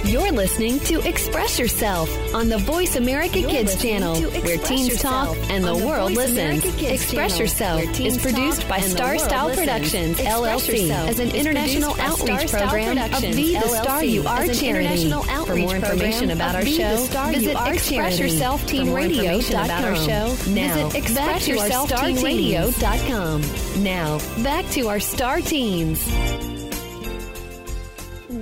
You're 0.08 0.32
listening 0.32 0.80
to 0.82 1.06
Express 1.06 1.60
Yourself 1.60 2.10
on 2.34 2.48
the 2.48 2.58
Voice 2.60 2.96
America 2.96 3.40
You're 3.40 3.50
Kids 3.50 3.82
channel, 3.82 4.16
where 4.16 4.58
teens 4.58 5.02
talk 5.02 5.36
and 5.50 5.66
the 5.66 5.76
the 5.76 5.86
world 5.86 6.14
Voice 6.14 6.34
listens. 6.34 6.64
Express 6.82 7.38
channel, 7.38 7.42
Yourself 7.42 8.00
is 8.00 8.18
produced 8.18 8.66
by 8.70 8.80
Star 8.80 9.18
Style. 9.18 9.54
Productions, 9.54 10.18
LLC, 10.20 10.90
as 10.92 11.20
an 11.20 11.32
international 11.36 11.94
outreach 12.00 12.50
program 12.50 12.98
of 13.14 13.22
Be 13.22 13.56
the 13.56 13.68
Star 13.68 14.02
You 14.02 14.26
Are 14.26 14.48
charity. 14.48 15.12
For 15.46 15.56
more 15.58 15.76
information 15.76 16.32
about 16.32 16.56
our 16.56 16.66
show, 16.66 16.96
visit 17.32 17.58
Are 17.58 17.76
charity. 17.76 18.40
For 18.40 18.86
more 18.86 19.02
information 19.02 19.56
about 19.60 19.84
our 19.84 19.96
show, 19.98 20.38
now 20.52 20.88
visit 20.88 21.16
back 21.16 21.42
to 21.42 21.58
our 21.60 21.70
Star 21.70 22.08
ExpressYourselfTeenRadio.com. 22.08 23.84
Now 23.84 24.20
back 24.42 24.70
to 24.72 24.88
our 24.88 25.02
Star 25.02 25.42
Teens. 25.42 26.57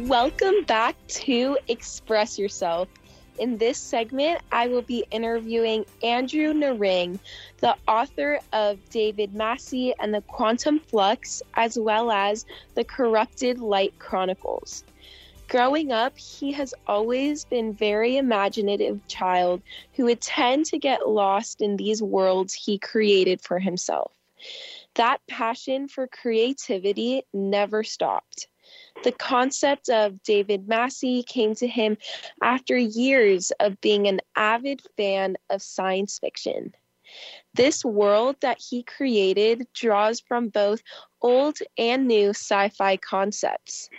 Welcome 0.08 0.66
back 0.66 0.96
to 1.08 1.58
Express 1.68 2.38
Yourself. 2.38 2.88
In 3.40 3.58
this 3.58 3.80
segment, 3.80 4.40
I 4.52 4.68
will 4.68 4.84
be 4.84 5.04
interviewing 5.10 5.84
Andrew 6.04 6.54
Nehring, 6.54 7.18
the 7.58 7.76
author 7.88 8.40
of 8.54 8.78
David 8.92 9.34
Massey 9.34 9.96
and 10.00 10.14
the 10.14 10.22
Quantum 10.22 10.80
Flux, 10.80 11.42
as 11.56 11.80
well 11.80 12.12
as 12.12 12.46
the 12.76 12.84
Corrupted 12.84 13.58
Light 13.58 13.98
Chronicles. 13.98 14.84
Growing 15.48 15.92
up, 15.92 16.16
he 16.20 16.52
has 16.52 16.76
always 16.86 17.44
been 17.44 17.74
very 17.74 18.18
imaginative 18.18 19.00
child 19.08 19.64
who 19.94 20.06
would 20.06 20.22
tend 20.22 20.66
to 20.66 20.78
get 20.78 21.10
lost 21.10 21.62
in 21.62 21.78
these 21.78 22.04
worlds 22.04 22.54
he 22.54 22.78
created 22.78 23.42
for 23.42 23.58
himself. 23.58 24.12
That 24.94 25.20
passion 25.28 25.88
for 25.88 26.06
creativity 26.08 27.24
never 27.34 27.84
stopped. 27.84 28.48
The 29.04 29.12
concept 29.12 29.90
of 29.90 30.22
David 30.24 30.68
Massey 30.68 31.24
came 31.24 31.54
to 31.56 31.68
him 31.68 31.98
after 32.42 32.78
years 32.78 33.52
of 33.60 33.80
being 33.82 34.08
an 34.08 34.22
avid 34.36 34.82
fan 34.98 35.38
of 35.50 35.62
science 35.62 36.20
fiction. 36.20 36.74
This 37.54 37.86
world 37.86 38.38
that 38.42 38.60
he 38.60 38.84
created 38.84 39.68
draws 39.74 40.20
from 40.20 40.50
both 40.50 40.82
old 41.22 41.60
and 41.78 42.08
new 42.08 42.30
sci 42.30 42.70
fi 42.70 42.98
concepts. 42.98 43.90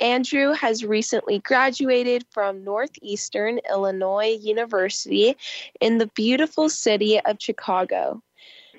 Andrew 0.00 0.52
has 0.52 0.84
recently 0.84 1.38
graduated 1.38 2.26
from 2.30 2.62
Northeastern 2.62 3.60
Illinois 3.70 4.36
University 4.40 5.36
in 5.80 5.98
the 5.98 6.08
beautiful 6.08 6.68
city 6.68 7.18
of 7.20 7.36
Chicago. 7.40 8.22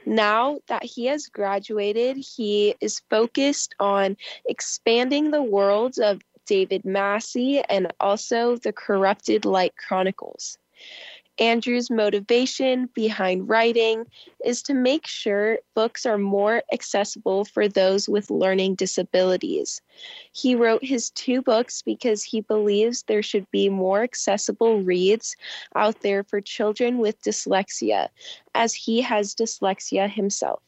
Now 0.07 0.59
that 0.67 0.85
he 0.85 1.07
has 1.07 1.27
graduated, 1.27 2.15
he 2.15 2.75
is 2.79 3.01
focused 3.09 3.75
on 3.77 4.15
expanding 4.45 5.31
the 5.31 5.43
worlds 5.43 5.97
of 5.97 6.21
David 6.45 6.85
Massey 6.85 7.61
and 7.67 7.91
also 7.99 8.55
the 8.55 8.71
Corrupted 8.71 9.43
Light 9.43 9.75
Chronicles. 9.75 10.57
Andrew's 11.39 11.91
motivation 11.91 12.89
behind 12.94 13.48
writing 13.48 14.06
is 14.44 14.63
to 14.63 14.74
make 14.74 15.06
sure 15.06 15.60
books 15.75 16.06
are 16.06 16.17
more 16.17 16.63
accessible 16.74 17.46
for 17.46 17.67
those 17.67 18.10
with 18.10 18.32
learning 18.32 18.75
disabilities. 18.75 19.82
He 20.32 20.56
wrote 20.56 20.84
his 20.84 21.12
two 21.12 21.41
books 21.41 21.82
because 21.82 22.24
he 22.24 22.41
believes 22.41 23.03
there 23.03 23.22
should 23.22 23.50
be 23.51 23.70
more 23.70 24.01
accessible 24.01 24.82
reads 24.82 25.36
out 25.75 26.01
there 26.01 26.24
for 26.24 26.41
children 26.41 26.98
with 26.98 27.22
dyslexia, 27.22 28.10
as 28.56 28.74
he 28.74 29.01
has 29.01 29.36
dyslexia 29.36 30.10
himself. 30.10 30.62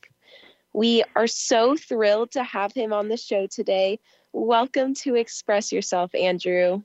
We 0.74 1.04
are 1.16 1.28
so 1.28 1.76
thrilled 1.76 2.32
to 2.32 2.44
have 2.44 2.74
him 2.74 2.94
on 2.94 3.08
the 3.08 3.18
show 3.18 3.48
today. 3.48 4.00
Welcome 4.34 4.94
to 4.96 5.16
Express 5.16 5.72
Yourself, 5.72 6.14
Andrew. 6.14 6.84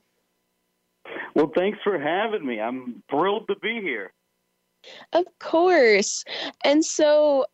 Well, 1.35 1.51
thanks 1.55 1.79
for 1.83 1.99
having 1.99 2.47
me. 2.47 2.61
I'm 2.61 3.03
thrilled 3.11 3.49
to 3.49 3.57
be 3.57 3.81
here. 3.81 4.13
Of 5.13 5.25
course. 5.39 6.25
And 6.65 6.85
so, 6.85 7.47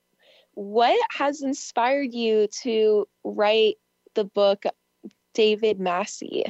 what 0.55 0.99
has 1.13 1.43
inspired 1.43 2.13
you 2.13 2.49
to 2.63 3.07
write 3.25 3.77
the 4.15 4.25
book 4.25 4.65
David 5.35 5.79
Massey? 5.81 6.45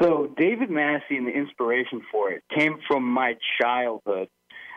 So, 0.00 0.32
David 0.36 0.70
Massey 0.70 1.16
and 1.16 1.26
the 1.26 1.32
inspiration 1.32 2.02
for 2.10 2.30
it 2.30 2.42
came 2.54 2.78
from 2.86 3.04
my 3.04 3.36
childhood. 3.60 4.28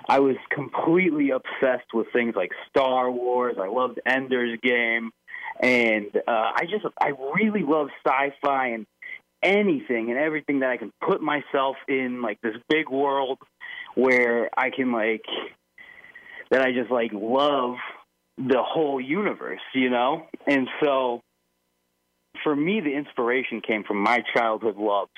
I 0.08 0.20
was 0.20 0.36
completely 0.50 1.30
obsessed 1.32 1.94
with 1.94 2.08
things 2.12 2.36
like 2.36 2.52
Star 2.70 3.12
Wars. 3.12 3.58
I 3.60 3.68
loved 3.68 4.00
Ender's 4.06 4.60
Game. 4.62 5.12
And 5.60 6.10
uh, 6.28 6.52
I 6.56 6.66
just, 6.70 6.86
I 7.00 7.12
really 7.36 7.62
love 7.62 7.90
sci 8.06 8.34
fi 8.42 8.68
and 8.70 8.88
anything 9.44 10.10
and 10.10 10.18
everything 10.18 10.60
that 10.60 10.70
I 10.70 10.78
can 10.78 10.92
put 11.06 11.22
myself 11.22 11.76
in, 11.88 12.22
like 12.22 12.40
this 12.42 12.56
big 12.70 12.90
world 12.90 13.40
where 13.96 14.50
I 14.58 14.70
can, 14.70 14.92
like, 14.92 15.26
that 16.50 16.62
I 16.62 16.72
just, 16.72 16.92
like, 16.92 17.12
love 17.14 17.76
the 18.38 18.62
whole 18.62 19.00
universe, 19.00 19.62
you 19.74 19.90
know? 19.90 20.28
And 20.48 20.68
so 20.84 21.22
for 22.44 22.56
me, 22.56 22.82
the 22.82 22.94
inspiration 22.94 23.62
came 23.62 23.84
from 23.84 23.98
my 23.98 24.24
childhood 24.34 24.78
loves 24.78 25.12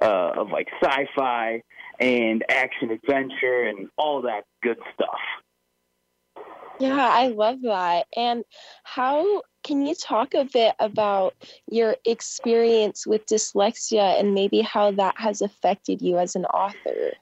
uh, 0.00 0.32
of 0.36 0.50
like 0.50 0.68
sci-fi 0.82 1.62
and 1.98 2.44
action 2.48 2.90
adventure 2.90 3.62
and 3.62 3.88
all 3.96 4.22
that 4.22 4.42
good 4.62 4.78
stuff. 4.94 6.44
Yeah, 6.78 7.08
I 7.10 7.28
love 7.28 7.62
that. 7.62 8.06
And 8.14 8.44
how 8.84 9.42
can 9.66 9.84
you 9.84 9.96
talk 9.96 10.32
a 10.34 10.44
bit 10.44 10.74
about 10.78 11.34
your 11.68 11.96
experience 12.04 13.04
with 13.04 13.26
dyslexia 13.26 14.18
and 14.20 14.32
maybe 14.32 14.60
how 14.60 14.92
that 14.92 15.14
has 15.18 15.42
affected 15.42 16.00
you 16.00 16.18
as 16.18 16.36
an 16.36 16.44
author? 16.46 17.12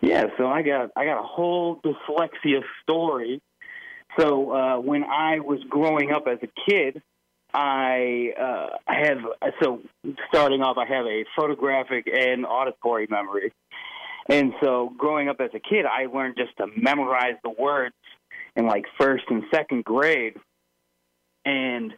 Yeah, 0.00 0.26
so 0.38 0.46
I 0.46 0.62
got 0.62 0.90
I 0.96 1.04
got 1.04 1.18
a 1.18 1.26
whole 1.26 1.80
dyslexia 1.82 2.62
story. 2.82 3.42
So 4.18 4.52
uh, 4.52 4.78
when 4.78 5.02
I 5.02 5.40
was 5.40 5.58
growing 5.68 6.12
up 6.12 6.28
as 6.28 6.38
a 6.42 6.70
kid, 6.70 7.02
I 7.52 8.32
uh, 8.40 8.76
I 8.86 9.06
have 9.06 9.18
so 9.60 9.80
starting 10.28 10.62
off, 10.62 10.76
I 10.78 10.86
have 10.86 11.06
a 11.06 11.24
photographic 11.36 12.06
and 12.06 12.46
auditory 12.46 13.08
memory, 13.10 13.52
and 14.28 14.52
so 14.62 14.92
growing 14.96 15.28
up 15.28 15.40
as 15.40 15.50
a 15.52 15.60
kid, 15.60 15.84
I 15.84 16.06
learned 16.06 16.36
just 16.36 16.56
to 16.58 16.66
memorize 16.76 17.34
the 17.42 17.50
words 17.50 17.94
in 18.54 18.66
like 18.66 18.84
first 18.98 19.24
and 19.30 19.42
second 19.52 19.84
grade, 19.84 20.34
and 21.44 21.92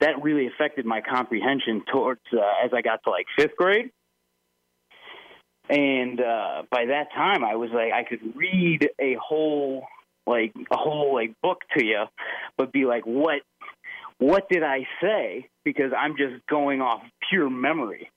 that 0.00 0.22
really 0.22 0.46
affected 0.46 0.84
my 0.84 1.00
comprehension 1.00 1.82
towards 1.90 2.20
uh, 2.32 2.64
as 2.64 2.72
I 2.74 2.82
got 2.82 3.02
to 3.04 3.10
like 3.10 3.26
fifth 3.38 3.56
grade. 3.56 3.90
and 5.68 6.20
uh, 6.20 6.62
by 6.70 6.86
that 6.86 7.12
time 7.14 7.44
I 7.44 7.56
was 7.56 7.70
like 7.72 7.92
I 7.92 8.04
could 8.04 8.36
read 8.36 8.88
a 9.00 9.16
whole 9.22 9.84
like 10.26 10.52
a 10.70 10.76
whole 10.76 11.14
like 11.14 11.34
book 11.42 11.58
to 11.76 11.84
you, 11.84 12.04
but 12.56 12.72
be 12.72 12.84
like 12.84 13.04
what 13.04 13.40
what 14.18 14.48
did 14.48 14.62
I 14.62 14.86
say? 15.02 15.48
Because 15.64 15.92
I'm 15.96 16.16
just 16.16 16.46
going 16.46 16.80
off 16.80 17.02
pure 17.28 17.50
memory. 17.50 18.10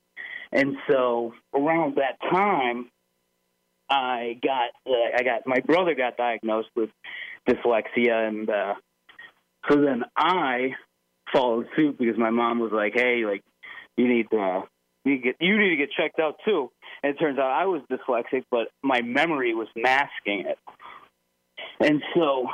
And 0.51 0.77
so 0.89 1.33
around 1.53 1.97
that 1.97 2.17
time, 2.31 2.89
I 3.89 4.39
got 4.43 4.69
uh, 4.85 5.17
I 5.17 5.23
got 5.23 5.45
my 5.45 5.59
brother 5.59 5.95
got 5.95 6.17
diagnosed 6.17 6.69
with 6.75 6.89
dyslexia, 7.47 8.27
and 8.27 8.49
uh, 8.49 8.75
so 9.69 9.81
then 9.81 10.03
I 10.15 10.71
followed 11.33 11.67
suit 11.75 11.97
because 11.97 12.17
my 12.17 12.29
mom 12.29 12.59
was 12.59 12.71
like, 12.71 12.93
"Hey, 12.95 13.23
like 13.25 13.43
you 13.95 14.07
need 14.07 14.29
to 14.31 14.63
you 15.05 15.11
need 15.11 15.17
to 15.17 15.23
get 15.23 15.35
you 15.39 15.57
need 15.57 15.69
to 15.69 15.75
get 15.77 15.89
checked 15.91 16.19
out 16.19 16.35
too." 16.45 16.71
And 17.03 17.13
it 17.13 17.19
turns 17.19 17.37
out 17.39 17.51
I 17.51 17.65
was 17.65 17.81
dyslexic, 17.91 18.43
but 18.51 18.67
my 18.83 19.01
memory 19.01 19.53
was 19.53 19.67
masking 19.75 20.45
it, 20.47 20.57
and 21.79 22.01
so 22.15 22.47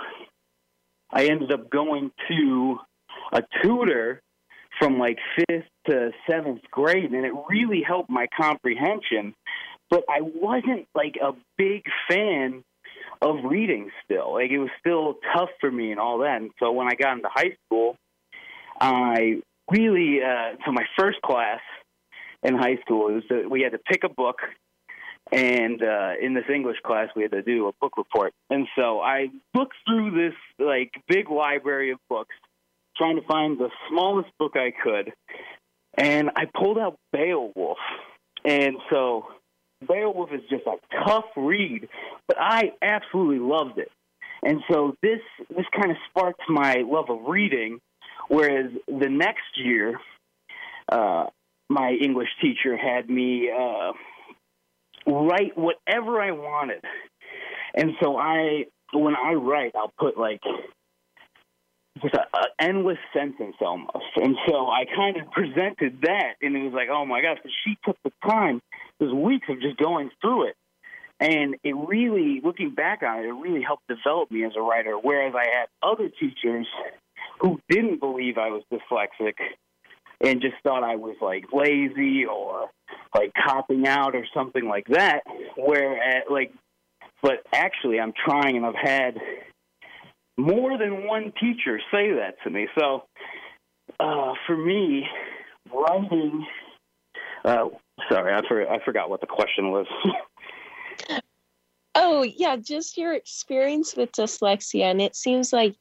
I 1.12 1.26
ended 1.26 1.52
up 1.52 1.70
going 1.70 2.12
to 2.30 2.78
a 3.32 3.42
tutor 3.62 4.22
from 4.80 4.98
like 4.98 5.18
fifth 5.36 5.68
to 5.88 6.12
seventh 6.30 6.62
grade, 6.72 7.12
and 7.12 7.26
it 7.26 7.34
really 7.50 7.84
helped 7.86 8.10
my 8.10 8.28
comprehension. 8.36 9.34
But 9.90 10.04
I 10.10 10.22
wasn't 10.22 10.88
like 10.96 11.16
a 11.22 11.34
big 11.58 11.84
fan 12.10 12.64
of 13.24 13.44
reading 13.44 13.90
still. 14.04 14.34
Like 14.34 14.52
it 14.52 14.60
was 14.60 14.70
still 14.80 15.16
tough 15.36 15.50
for 15.60 15.72
me 15.72 15.92
and 15.92 16.00
all 16.00 16.20
that. 16.20 16.42
And 16.42 16.52
so 16.60 16.72
when 16.72 16.88
I 16.88 16.96
got 16.96 17.14
into 17.18 17.30
high 17.32 17.56
school, 17.66 17.96
I 18.80 19.42
really 19.72 20.20
uh, 20.22 20.58
so 20.66 20.72
my 20.72 20.86
first 20.98 21.22
class 21.22 21.62
in 22.44 22.56
high 22.56 22.78
school 22.86 23.08
it 23.08 23.14
was 23.14 23.24
that 23.30 23.50
we 23.50 23.62
had 23.62 23.72
to 23.72 23.78
pick 23.78 24.04
a 24.04 24.10
book 24.10 24.36
and 25.32 25.82
uh 25.82 26.12
in 26.22 26.34
this 26.34 26.44
english 26.54 26.76
class 26.86 27.08
we 27.16 27.22
had 27.22 27.32
to 27.32 27.42
do 27.42 27.70
a 27.70 27.72
book 27.80 27.96
report 27.96 28.34
and 28.50 28.68
so 28.76 29.00
i 29.00 29.30
looked 29.56 29.76
through 29.88 30.12
this 30.12 30.34
like 30.60 30.92
big 31.08 31.30
library 31.30 31.92
of 31.92 32.00
books 32.10 32.36
trying 32.96 33.16
to 33.16 33.28
find 33.28 33.58
the 33.58 33.70
smallest 33.90 34.30
book 34.38 34.54
I 34.56 34.72
could, 34.72 35.14
and 35.98 36.32
I 36.36 36.46
pulled 36.46 36.78
out 36.78 36.98
Beowulf. 37.12 37.78
And 38.46 38.76
so 38.90 39.28
Beowulf 39.88 40.30
is 40.34 40.42
just 40.50 40.64
a 40.68 40.76
tough 41.06 41.26
read, 41.36 41.88
but 42.28 42.38
I 42.40 42.72
absolutely 42.82 43.40
loved 43.40 43.78
it. 43.78 43.92
And 44.44 44.60
so 44.72 44.96
this 45.02 45.20
this 45.50 45.66
kind 45.76 45.92
of 45.92 45.98
sparked 46.10 46.42
my 46.50 46.84
love 46.86 47.10
of 47.10 47.28
reading. 47.28 47.80
Whereas 48.30 48.72
the 48.88 49.10
next 49.10 49.58
year, 49.58 50.00
uh, 50.92 51.26
my 51.70 51.92
English 51.92 52.30
teacher 52.42 52.78
had 52.78 53.10
me 53.10 53.50
uh, 53.50 53.92
write 55.06 55.58
whatever 55.58 56.22
I 56.22 56.32
wanted, 56.32 56.84
and 57.76 57.92
so 58.02 58.18
I 58.18 58.66
when 58.94 59.16
I 59.16 59.34
write, 59.34 59.74
I'll 59.76 59.94
put 59.98 60.18
like 60.18 60.42
just 62.02 62.16
an 62.16 62.44
endless 62.60 62.98
sentence 63.14 63.56
almost. 63.62 64.06
And 64.16 64.36
so 64.48 64.68
I 64.68 64.86
kind 64.96 65.18
of 65.18 65.32
presented 65.32 66.02
that, 66.02 66.36
and 66.42 66.56
it 66.56 66.64
was 66.64 66.74
like, 66.74 66.90
oh 66.92 67.06
my 67.06 67.22
gosh, 67.22 67.38
but 67.42 67.52
she 67.64 67.78
took 67.86 67.98
the 68.04 68.12
time, 68.28 68.62
those 69.00 69.14
weeks 69.14 69.48
of 69.50 69.62
just 69.62 69.78
going 69.78 70.10
through 70.22 70.50
it. 70.50 70.56
And 71.24 71.56
it 71.64 71.74
really, 71.74 72.42
looking 72.44 72.72
back 72.76 73.02
on 73.02 73.20
it, 73.20 73.28
it 73.28 73.32
really 73.32 73.62
helped 73.62 73.88
develop 73.88 74.30
me 74.30 74.44
as 74.44 74.52
a 74.58 74.62
writer. 74.62 74.96
Whereas 75.02 75.34
I 75.34 75.46
had 75.58 75.68
other 75.82 76.10
teachers 76.20 76.68
who 77.40 77.62
didn't 77.70 78.02
believe 78.02 78.38
I 78.38 78.50
was 78.50 78.62
dyslexic 78.70 79.36
and 80.20 80.42
just 80.42 80.56
thought 80.64 80.84
I 80.84 80.98
was 80.98 81.16
like 81.22 81.46
lazy 81.54 82.26
or 82.26 82.70
like 83.16 83.32
copping 83.42 83.88
out 83.88 84.16
or 84.16 84.26
something 84.34 84.68
like 84.68 84.86
that. 84.90 85.22
Where 85.56 86.24
like, 86.30 86.52
but 87.22 87.36
actually, 87.54 88.02
I'm 88.02 88.12
trying, 88.26 88.58
and 88.58 88.66
I've 88.66 88.76
had 88.76 89.18
more 90.38 90.78
than 90.78 91.08
one 91.08 91.32
teacher 91.40 91.80
say 91.90 92.16
that 92.16 92.36
to 92.44 92.50
me. 92.50 92.68
So 92.78 93.06
uh, 93.98 94.34
for 94.46 94.58
me, 94.58 95.06
writing. 95.74 96.46
Uh, 97.46 97.70
sorry, 98.12 98.34
I, 98.34 98.42
for, 98.46 98.70
I 98.70 98.84
forgot 98.84 99.10
what 99.10 99.22
the 99.22 99.28
question 99.28 99.72
was. 99.72 99.88
oh 101.96 102.24
yeah, 102.24 102.56
just 102.56 102.98
your 102.98 103.14
experience 103.14 103.96
with 103.96 104.12
dyslexia, 104.12 104.84
and 104.84 105.02
it 105.02 105.16
seems 105.16 105.54
like 105.54 105.76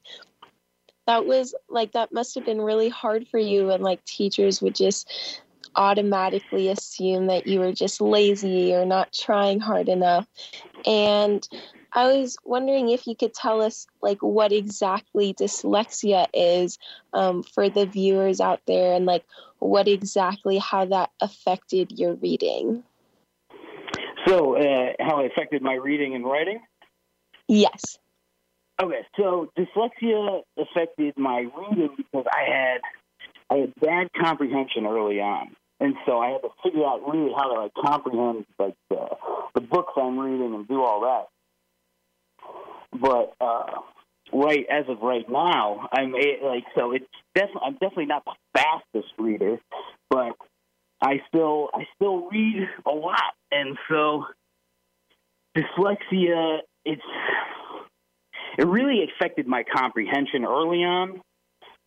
that 1.06 1.26
was 1.26 1.54
like 1.68 1.92
that 1.92 2.12
must 2.12 2.34
have 2.34 2.44
been 2.44 2.60
really 2.60 2.88
hard 2.88 3.26
for 3.28 3.38
you, 3.38 3.70
and 3.70 3.82
like 3.82 4.04
teachers 4.04 4.62
would 4.62 4.74
just 4.74 5.40
automatically 5.74 6.68
assume 6.68 7.26
that 7.26 7.46
you 7.46 7.58
were 7.58 7.72
just 7.72 8.00
lazy 8.00 8.74
or 8.74 8.84
not 8.84 9.12
trying 9.12 9.60
hard 9.60 9.88
enough. 9.88 10.26
And 10.86 11.46
I 11.94 12.06
was 12.06 12.36
wondering 12.44 12.88
if 12.88 13.06
you 13.06 13.14
could 13.14 13.34
tell 13.34 13.60
us 13.60 13.86
like 14.00 14.22
what 14.22 14.52
exactly 14.52 15.34
dyslexia 15.34 16.26
is 16.32 16.78
um, 17.12 17.42
for 17.42 17.68
the 17.68 17.86
viewers 17.86 18.40
out 18.40 18.60
there 18.66 18.94
and 18.94 19.04
like 19.04 19.24
what 19.58 19.88
exactly 19.88 20.58
how 20.58 20.86
that 20.86 21.10
affected 21.20 21.92
your 21.98 22.14
reading. 22.14 22.82
So, 24.32 24.56
uh, 24.56 24.92
how 24.98 25.20
it 25.20 25.30
affected 25.30 25.60
my 25.60 25.74
reading 25.74 26.14
and 26.14 26.24
writing? 26.24 26.60
Yes. 27.48 27.98
Okay, 28.82 29.02
so 29.16 29.50
dyslexia 29.58 30.40
affected 30.58 31.18
my 31.18 31.40
reading 31.40 31.90
because 31.96 32.24
I 32.32 32.50
had 32.50 32.80
I 33.50 33.60
had 33.60 33.74
bad 33.80 34.08
comprehension 34.18 34.86
early 34.86 35.20
on 35.20 35.54
and 35.82 35.96
so 36.06 36.20
I 36.20 36.30
had 36.30 36.42
to 36.42 36.48
figure 36.62 36.86
out 36.86 37.00
really 37.06 37.32
how 37.36 37.52
to 37.52 37.60
like 37.60 37.72
comprehend 37.74 38.46
like 38.58 38.74
the, 38.88 39.04
the 39.54 39.60
books 39.60 39.92
I'm 39.96 40.18
reading 40.18 40.54
and 40.54 40.68
do 40.68 40.80
all 40.80 41.00
that. 41.00 41.26
But 42.98 43.34
uh, 43.40 43.80
right 44.32 44.64
as 44.70 44.84
of 44.88 45.00
right 45.02 45.28
now, 45.28 45.88
I'm 45.92 46.12
like 46.12 46.64
so 46.76 46.92
it's 46.92 47.04
definitely 47.34 47.62
I'm 47.66 47.72
definitely 47.74 48.06
not 48.06 48.24
the 48.24 48.34
fastest 48.54 49.12
reader, 49.18 49.58
but 50.08 50.36
I 51.02 51.20
still 51.28 51.68
I 51.74 51.84
still 51.96 52.28
read 52.30 52.68
a 52.86 52.90
lot, 52.90 53.34
and 53.50 53.76
so 53.90 54.24
dyslexia 55.56 56.58
it's 56.84 57.02
it 58.58 58.66
really 58.66 59.04
affected 59.04 59.46
my 59.46 59.64
comprehension 59.64 60.44
early 60.44 60.84
on. 60.84 61.20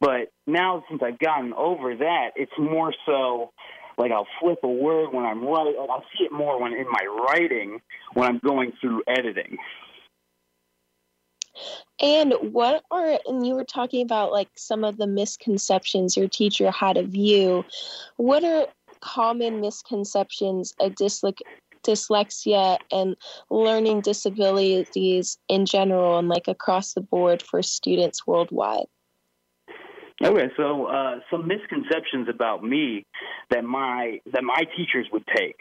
But 0.02 0.30
now, 0.46 0.84
since 0.90 1.02
I've 1.02 1.20
gotten 1.20 1.54
over 1.54 1.96
that, 1.96 2.32
it's 2.36 2.52
more 2.58 2.94
so 3.06 3.52
like 3.98 4.12
I'll 4.12 4.28
flip 4.42 4.60
a 4.64 4.68
word 4.68 5.14
when 5.14 5.26
I'm 5.26 5.46
writing. 5.46 5.76
I'll 5.80 6.04
see 6.18 6.26
it 6.26 6.32
more 6.32 6.60
when 6.60 6.74
in 6.74 6.86
my 6.90 7.06
writing 7.06 7.82
when 8.14 8.28
I'm 8.28 8.40
going 8.40 8.74
through 8.82 9.04
editing. 9.08 9.58
And 12.02 12.34
what 12.52 12.84
are 12.92 13.18
and 13.26 13.48
you 13.48 13.56
were 13.56 13.64
talking 13.64 14.02
about 14.02 14.34
like 14.34 14.50
some 14.56 14.84
of 14.84 14.98
the 14.98 15.08
misconceptions 15.08 16.18
your 16.18 16.28
teacher 16.28 16.70
had 16.72 16.98
of 16.98 17.16
you. 17.16 17.64
What 18.18 18.44
are 18.44 18.68
common 19.06 19.62
misconceptions 19.62 20.74
of 20.80 20.96
dysle- 20.96 21.38
dyslexia 21.84 22.78
and 22.92 23.16
learning 23.50 24.02
disabilities 24.02 25.38
in 25.48 25.66
general 25.66 26.18
and 26.18 26.28
like 26.28 26.48
across 26.48 26.94
the 26.94 27.02
board 27.02 27.42
for 27.42 27.62
students 27.62 28.26
worldwide? 28.26 28.88
Okay, 30.24 30.48
so 30.56 30.86
uh, 30.86 31.20
some 31.30 31.46
misconceptions 31.46 32.30
about 32.30 32.64
me 32.64 33.06
that 33.52 33.66
my 33.66 34.22
that 34.32 34.44
my 34.44 34.64
teachers 34.78 35.08
would 35.12 35.26
take 35.36 35.60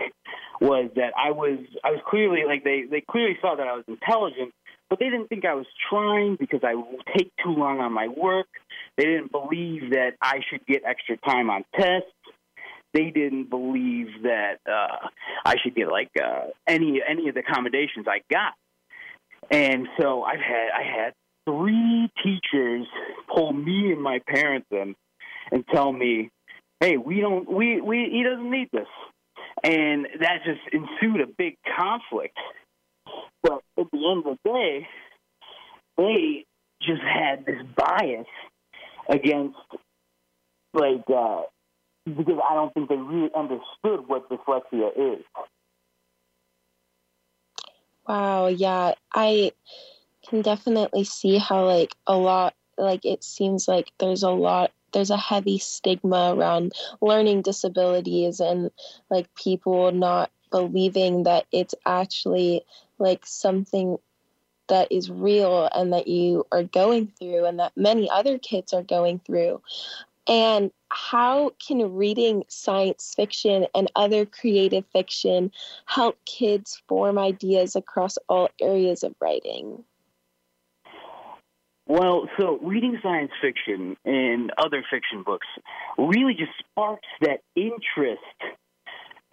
was 0.61 0.91
that 0.95 1.13
I 1.19 1.33
was 1.33 1.59
I 1.83 1.91
was 1.91 2.01
clearly 2.09 2.45
like 2.47 2.63
they 2.63 2.85
they 2.89 3.01
clearly 3.01 3.37
saw 3.43 3.57
that 3.57 3.67
I 3.67 3.75
was 3.75 3.85
intelligent, 3.89 4.53
but 4.89 5.01
they 5.01 5.07
didn't 5.07 5.27
think 5.27 5.45
I 5.45 5.55
was 5.55 5.67
trying 5.91 6.37
because 6.39 6.61
I 6.63 6.77
would 6.77 7.03
take 7.17 7.33
too 7.43 7.51
long 7.51 7.81
on 7.81 7.93
my 7.93 8.07
work. 8.07 8.47
They 8.97 9.05
didn't 9.07 9.33
believe 9.33 9.91
that 9.91 10.13
I 10.23 10.39
should 10.49 10.65
get 10.67 10.83
extra 10.87 11.17
time 11.17 11.51
on 11.51 11.65
tests. 11.75 12.13
They 12.95 13.11
didn't 13.11 13.51
believe 13.51 14.23
that 14.23 14.61
uh, 14.67 15.09
I 15.45 15.57
should 15.63 15.75
get 15.75 15.89
like 15.89 16.11
uh, 16.23 16.47
any 16.67 17.03
any 17.07 17.29
of 17.29 17.35
the 17.35 17.41
accommodations 17.41 18.07
I 18.09 18.21
got. 18.33 18.55
And 19.51 19.89
so 20.01 20.23
I've 20.23 20.41
had 20.41 20.69
I 20.75 20.83
had 20.83 21.13
three 21.47 22.09
teachers 22.23 22.87
pull 23.29 23.53
me 23.53 23.93
and 23.93 24.03
my 24.03 24.21
parents 24.27 24.69
in 24.71 24.95
and 25.51 25.65
tell 25.73 25.93
me, 25.93 26.31
"Hey, 26.81 26.97
we 26.97 27.21
don't, 27.21 27.51
we, 27.51 27.81
we, 27.81 28.09
he 28.11 28.23
doesn't 28.23 28.51
need 28.51 28.69
this," 28.73 28.87
and 29.63 30.07
that 30.21 30.45
just 30.45 30.61
ensued 30.73 31.21
a 31.21 31.27
big 31.27 31.57
conflict. 31.77 32.37
But 33.43 33.61
at 33.79 33.87
the 33.93 34.11
end 34.11 34.25
of 34.27 34.39
the 34.45 34.51
day, 34.51 34.89
they 35.99 36.47
just 36.81 37.03
had 37.03 37.45
this 37.45 37.63
bias 37.77 38.27
against, 39.09 39.57
like, 40.73 41.05
uh, 41.15 41.43
because 42.05 42.38
I 42.49 42.55
don't 42.55 42.73
think 42.75 42.88
they 42.88 42.97
really 42.97 43.31
understood 43.35 44.09
what 44.09 44.29
dyslexia 44.29 44.90
is. 44.97 45.25
Wow, 48.07 48.49
yeah, 48.49 48.93
I 49.14 49.53
can 50.29 50.43
definitely 50.43 51.05
see 51.05 51.38
how 51.38 51.64
like 51.64 51.95
a 52.07 52.17
lot 52.17 52.55
like 52.77 53.05
it 53.05 53.25
seems 53.25 53.69
like 53.69 53.93
there's 53.99 54.23
a 54.23 54.31
lot 54.31 54.73
there's 54.93 55.11
a 55.11 55.17
heavy 55.17 55.59
stigma 55.59 56.35
around 56.35 56.73
learning 57.01 57.43
disabilities 57.43 58.40
and 58.40 58.71
like 59.11 59.33
people 59.35 59.90
not 59.93 60.31
believing 60.51 61.25
that 61.25 61.47
it's 61.53 61.75
actually 61.85 62.64
like 62.99 63.27
something 63.27 63.99
that 64.69 64.90
is 64.90 65.11
real 65.11 65.69
and 65.75 65.93
that 65.93 66.09
you 66.09 66.47
are 66.53 66.62
going 66.62 67.09
through 67.19 67.45
and 67.45 67.59
that 67.59 67.73
many 67.77 68.09
other 68.09 68.38
kids 68.38 68.73
are 68.73 68.83
going 68.83 69.19
through. 69.19 69.61
And 70.27 70.71
how 70.95 71.51
can 71.67 71.97
reading 71.97 72.45
science 72.49 73.13
fiction 73.17 73.67
and 73.75 73.91
other 73.97 74.25
creative 74.25 74.85
fiction 74.93 75.51
help 75.87 76.17
kids 76.25 76.81
form 76.89 77.19
ideas 77.19 77.75
across 77.75 78.17
all 78.29 78.49
areas 78.61 79.03
of 79.03 79.15
writing? 79.21 79.83
Well, 81.87 82.29
so 82.39 82.59
reading 82.63 82.99
science 83.03 83.33
fiction 83.43 83.97
and 84.05 84.53
other 84.57 84.85
fiction 84.91 85.23
books 85.23 85.47
really 85.99 86.35
just 86.35 86.53
sparks 86.59 87.09
that 87.21 87.41
interest 87.57 88.23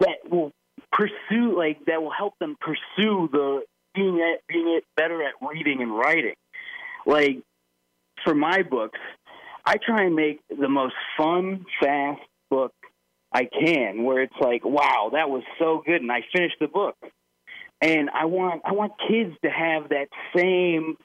that 0.00 0.16
will 0.28 0.52
pursue, 0.90 1.56
like, 1.56 1.84
that 1.86 2.02
will 2.02 2.10
help 2.10 2.34
them 2.40 2.56
pursue 2.60 3.28
the 3.32 3.62
being 3.94 4.20
at, 4.20 4.46
being 4.48 4.68
it 4.68 4.84
better 4.96 5.22
at 5.22 5.34
reading 5.40 5.80
and 5.80 5.96
writing. 5.96 6.34
Like, 7.06 7.38
for 8.24 8.34
my 8.34 8.62
books, 8.62 8.98
I 9.64 9.76
try 9.76 10.04
and 10.04 10.16
make 10.16 10.40
the 10.48 10.68
most 10.68 10.94
fun, 11.16 11.64
fast 11.80 12.20
book 12.50 12.72
I 13.32 13.44
can, 13.44 14.04
where 14.04 14.22
it's 14.22 14.34
like, 14.40 14.64
wow, 14.64 15.10
that 15.12 15.30
was 15.30 15.42
so 15.58 15.82
good, 15.84 16.02
and 16.02 16.12
I 16.12 16.20
finished 16.34 16.56
the 16.60 16.68
book. 16.68 16.96
And 17.80 18.10
I 18.10 18.26
want 18.26 18.62
I 18.64 18.72
want 18.72 18.92
kids 19.08 19.34
to 19.42 19.50
have 19.50 19.88
that 19.88 20.06
same 20.36 20.96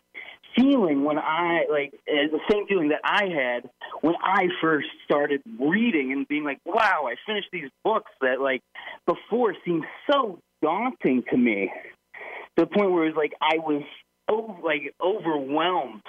feeling 0.56 1.04
when 1.04 1.18
I 1.18 1.66
like 1.72 1.94
uh, 2.08 2.30
the 2.32 2.40
same 2.52 2.68
feeling 2.68 2.90
that 2.90 3.02
I 3.04 3.26
had 3.26 3.70
when 4.02 4.16
I 4.22 4.48
first 4.62 4.88
started 5.06 5.42
reading 5.60 6.12
and 6.12 6.28
being 6.28 6.44
like, 6.44 6.60
wow, 6.66 7.08
I 7.08 7.16
finished 7.26 7.48
these 7.52 7.70
books 7.84 8.12
that 8.22 8.42
like 8.42 8.62
before 9.06 9.56
seemed 9.66 9.86
so 10.12 10.40
daunting 10.62 11.24
to 11.32 11.38
me. 11.38 11.72
To 12.58 12.66
the 12.66 12.68
point 12.68 12.92
where 12.92 13.06
it 13.06 13.16
was 13.16 13.18
like 13.18 13.34
I 13.42 13.58
was 13.58 13.84
over, 14.30 14.54
like 14.64 14.94
overwhelmed 15.02 16.04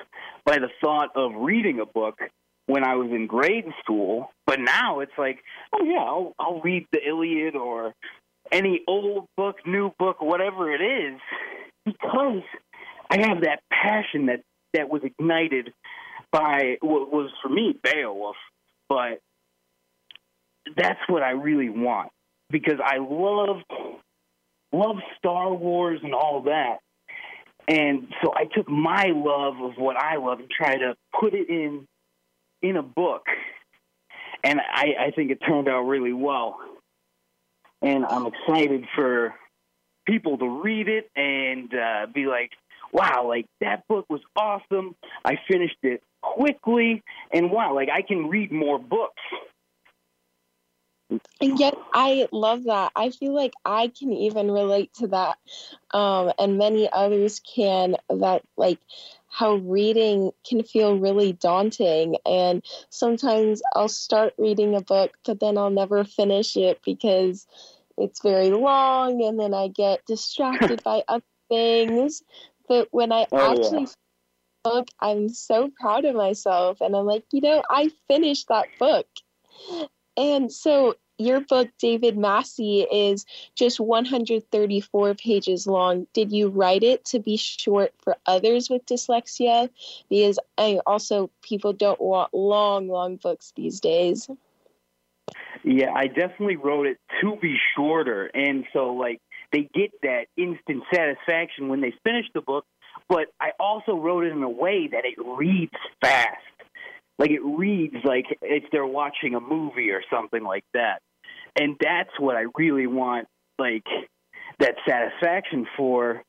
by 0.49 0.59
the 0.59 0.71
thought 0.81 1.11
of 1.15 1.33
reading 1.37 1.79
a 1.79 1.85
book 1.85 2.21
when 2.65 2.83
I 2.83 2.95
was 2.95 3.11
in 3.11 3.27
grade 3.27 3.67
school. 3.83 4.31
But 4.47 4.61
now 4.61 5.01
it's 5.01 5.13
like, 5.19 5.41
oh 5.75 5.85
yeah, 5.85 5.99
I'll, 5.99 6.35
I'll 6.39 6.61
read 6.63 6.87
the 6.91 7.07
Iliad 7.07 7.55
or 7.55 7.93
any 8.51 8.81
old 8.89 9.27
book, 9.37 9.57
new 9.67 9.93
book, 9.99 10.23
whatever 10.23 10.73
it 10.73 10.81
is, 10.81 11.21
because 11.85 12.43
I 13.11 13.27
have 13.29 13.43
that 13.43 13.61
passion 13.71 14.27
that 14.27 14.41
that 14.73 14.89
was 14.89 15.03
ignited 15.05 15.75
by 16.33 16.77
what 16.81 17.13
was 17.13 17.31
for 17.43 17.51
me 17.51 17.79
Beowulf, 17.83 18.37
but 18.89 19.21
that's 20.77 21.01
what 21.09 21.23
I 21.23 21.31
really 21.33 21.69
want 21.69 22.11
because 22.49 22.81
I 22.83 22.99
love 22.99 23.59
love 24.73 24.97
Star 25.19 25.53
Wars 25.53 26.01
and 26.03 26.15
all 26.15 26.43
that. 26.47 26.79
And 27.69 28.09
so 28.23 28.33
I 28.35 28.45
took 28.45 28.69
my 28.69 29.13
love 29.15 29.61
of 29.61 29.77
what 29.77 29.97
I 29.97 30.17
love 30.17 30.41
and 30.41 30.49
tried 30.51 30.79
to 30.79 30.97
put 31.21 31.35
it 31.35 31.51
in 31.51 31.87
in 32.63 32.77
a 32.77 32.83
book. 32.83 33.27
And 34.43 34.61
I, 34.61 34.95
I 34.99 35.11
think 35.11 35.31
it 35.31 35.39
turned 35.47 35.69
out 35.69 35.83
really 35.83 36.13
well. 36.13 36.59
And 37.83 38.05
I'm 38.05 38.27
excited 38.27 38.85
for 38.95 39.35
people 40.07 40.39
to 40.39 40.63
read 40.63 40.89
it 40.89 41.11
and 41.15 41.73
uh, 41.75 42.07
be 42.13 42.27
like, 42.27 42.51
wow, 42.93 43.27
like 43.29 43.47
that 43.61 43.87
book 43.87 44.07
was 44.09 44.21
awesome. 44.35 44.97
I 45.25 45.39
finished 45.49 45.77
it 45.83 46.03
quickly, 46.23 47.03
and 47.33 47.51
wow, 47.51 47.75
like 47.75 47.89
I 47.93 48.03
can 48.03 48.29
read 48.29 48.51
more 48.51 48.79
books. 48.79 49.23
And 51.41 51.59
yet, 51.59 51.75
I 51.95 52.29
love 52.33 52.65
that. 52.65 52.93
I 52.97 53.11
feel 53.11 53.35
like 53.35 53.55
I 53.65 53.89
can 53.89 54.13
even 54.13 54.51
relate 54.51 54.93
to 54.95 55.07
that, 55.09 55.39
um, 55.93 56.33
and 56.39 56.59
many 56.59 56.91
others 56.93 57.41
can. 57.41 57.97
That 58.11 58.43
like 58.57 58.81
how 59.29 59.55
reading 59.57 60.33
can 60.47 60.63
feel 60.63 60.99
really 60.99 61.33
daunting, 61.33 62.17
and 62.27 62.63
sometimes 62.91 63.63
I'll 63.75 63.89
start 63.89 64.35
reading 64.39 64.75
a 64.75 64.81
book, 64.83 65.13
but 65.25 65.41
then 65.41 65.57
I'll 65.59 65.71
never 65.71 66.05
finish 66.05 66.57
it 66.57 66.81
because 66.85 67.47
it's 67.97 68.23
very 68.23 68.51
long, 68.51 69.23
and 69.25 69.39
then 69.41 69.55
I 69.55 69.69
get 69.69 70.05
distracted 70.07 70.83
by 70.83 71.05
other 71.09 71.25
things. 71.49 72.23
But 72.69 72.89
when 72.91 73.13
I 73.13 73.27
Oh, 73.33 73.55
actually 73.55 73.87
yeah. 73.87 73.87
book, 74.65 74.89
I'm 75.01 75.29
so 75.29 75.71
proud 75.81 76.05
of 76.05 76.15
myself. 76.15 76.81
And 76.81 76.95
I'm 76.97 77.07
like, 77.07 77.25
you 77.33 77.41
know, 77.41 77.63
I 77.71 77.91
finished 78.09 78.49
that 78.49 78.69
book. 78.79 79.07
And 80.19 80.53
so 80.53 80.97
your 81.17 81.41
book, 81.41 81.69
David 81.79 82.19
Massey, 82.19 82.81
is 82.83 83.25
just 83.55 83.79
134 83.79 85.15
pages 85.15 85.67
long. 85.67 86.07
Did 86.13 86.33
you 86.33 86.49
write 86.49 86.83
it 86.83 87.05
to 87.07 87.21
be 87.21 87.37
short 87.37 87.93
for 88.03 88.17
others 88.27 88.69
with 88.69 88.85
dyslexia? 88.85 89.71
Because 90.11 90.39
I 90.59 90.81
also, 90.87 91.31
people 91.43 91.73
don't 91.73 92.01
want 92.01 92.35
long, 92.35 92.89
long 92.89 93.17
books 93.17 93.53
these 93.57 93.81
days. 93.81 94.29
Yeah, 95.65 95.93
I 95.95 96.07
definitely 96.07 96.57
wrote 96.57 96.87
it 96.87 96.99
to 97.21 97.37
be 97.37 97.57
shorter, 97.77 98.27
and 98.27 98.65
so 98.73 98.95
like 98.95 99.21
they 99.53 99.69
get 99.75 99.91
that 100.03 100.27
instant 100.37 100.85
satisfaction 100.93 101.69
when 101.69 101.81
they 101.81 101.93
finish 102.05 102.27
the 102.33 102.41
book. 102.41 102.65
But 103.09 103.27
I 103.41 103.51
also 103.59 103.97
wrote 103.97 104.25
it 104.25 104.33
in 104.33 104.43
a 104.43 104.49
way 104.49 104.89
that 104.91 105.05
it 105.05 105.17
reads 105.19 105.73
fast, 106.01 106.39
like 107.19 107.31
it 107.31 107.45
reads 107.45 107.97
like 108.05 108.27
if 108.43 108.65
they're 108.71 108.87
watching 108.87 109.35
a 109.35 109.41
movie 109.41 109.91
or 109.91 110.03
something 110.11 110.43
like 110.43 110.65
that, 110.75 111.01
and 111.59 111.77
that's 111.81 112.11
what 112.19 112.37
I 112.37 112.45
really 112.57 112.87
want, 112.87 113.27
like 113.59 113.85
that 114.61 114.75
satisfaction 114.89 115.67
for 115.77 116.23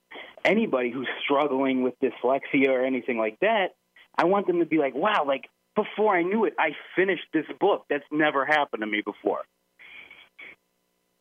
anybody 0.45 0.91
who's 0.91 1.07
struggling 1.23 1.83
with 1.83 1.93
dyslexia 2.01 2.69
or 2.69 2.85
anything 2.85 3.17
like 3.17 3.37
that. 3.41 3.67
I 4.17 4.25
want 4.25 4.47
them 4.47 4.59
to 4.59 4.65
be 4.65 4.77
like, 4.77 4.95
wow, 4.95 5.23
like 5.25 5.45
before 5.75 6.15
I 6.15 6.23
knew 6.23 6.45
it, 6.45 6.53
I 6.59 6.71
finished 6.95 7.25
this 7.33 7.45
book. 7.59 7.85
That's 7.89 8.03
never 8.11 8.45
happened 8.45 8.81
to 8.81 8.87
me 8.87 9.01
before. 9.05 9.41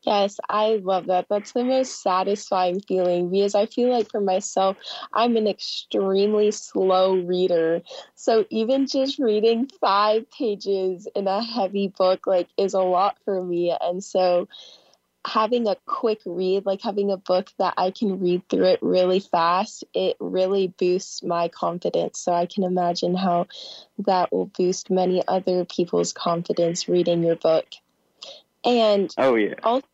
Yes, 0.02 0.38
I 0.48 0.76
love 0.82 1.06
that. 1.06 1.26
That's 1.28 1.52
the 1.52 1.64
most 1.64 2.02
satisfying 2.02 2.80
feeling 2.80 3.30
because 3.30 3.54
I 3.54 3.66
feel 3.66 3.90
like 3.90 4.10
for 4.10 4.20
myself, 4.20 4.76
I'm 5.12 5.36
an 5.36 5.46
extremely 5.46 6.50
slow 6.52 7.16
reader. 7.16 7.82
So 8.14 8.44
even 8.50 8.86
just 8.86 9.18
reading 9.18 9.68
five 9.80 10.30
pages 10.30 11.08
in 11.14 11.26
a 11.26 11.42
heavy 11.42 11.88
book 11.88 12.26
like 12.26 12.48
is 12.56 12.74
a 12.74 12.80
lot 12.80 13.18
for 13.24 13.42
me. 13.44 13.76
And 13.80 14.02
so 14.02 14.48
having 15.26 15.68
a 15.68 15.76
quick 15.86 16.20
read, 16.26 16.66
like 16.66 16.82
having 16.82 17.10
a 17.10 17.16
book 17.18 17.50
that 17.58 17.74
I 17.76 17.90
can 17.90 18.20
read 18.20 18.48
through 18.48 18.64
it 18.66 18.82
really 18.82 19.20
fast, 19.20 19.84
it 19.94 20.16
really 20.20 20.68
boosts 20.68 21.22
my 21.22 21.48
confidence. 21.48 22.20
So 22.20 22.32
I 22.32 22.46
can 22.46 22.64
imagine 22.64 23.14
how 23.16 23.48
that 23.98 24.32
will 24.32 24.46
boost 24.46 24.90
many 24.90 25.22
other 25.28 25.64
people's 25.64 26.12
confidence 26.12 26.88
reading 26.88 27.22
your 27.24 27.36
book. 27.36 27.66
And 28.68 29.12
Oh 29.16 29.34
yeah. 29.34 29.54
also 29.62 29.86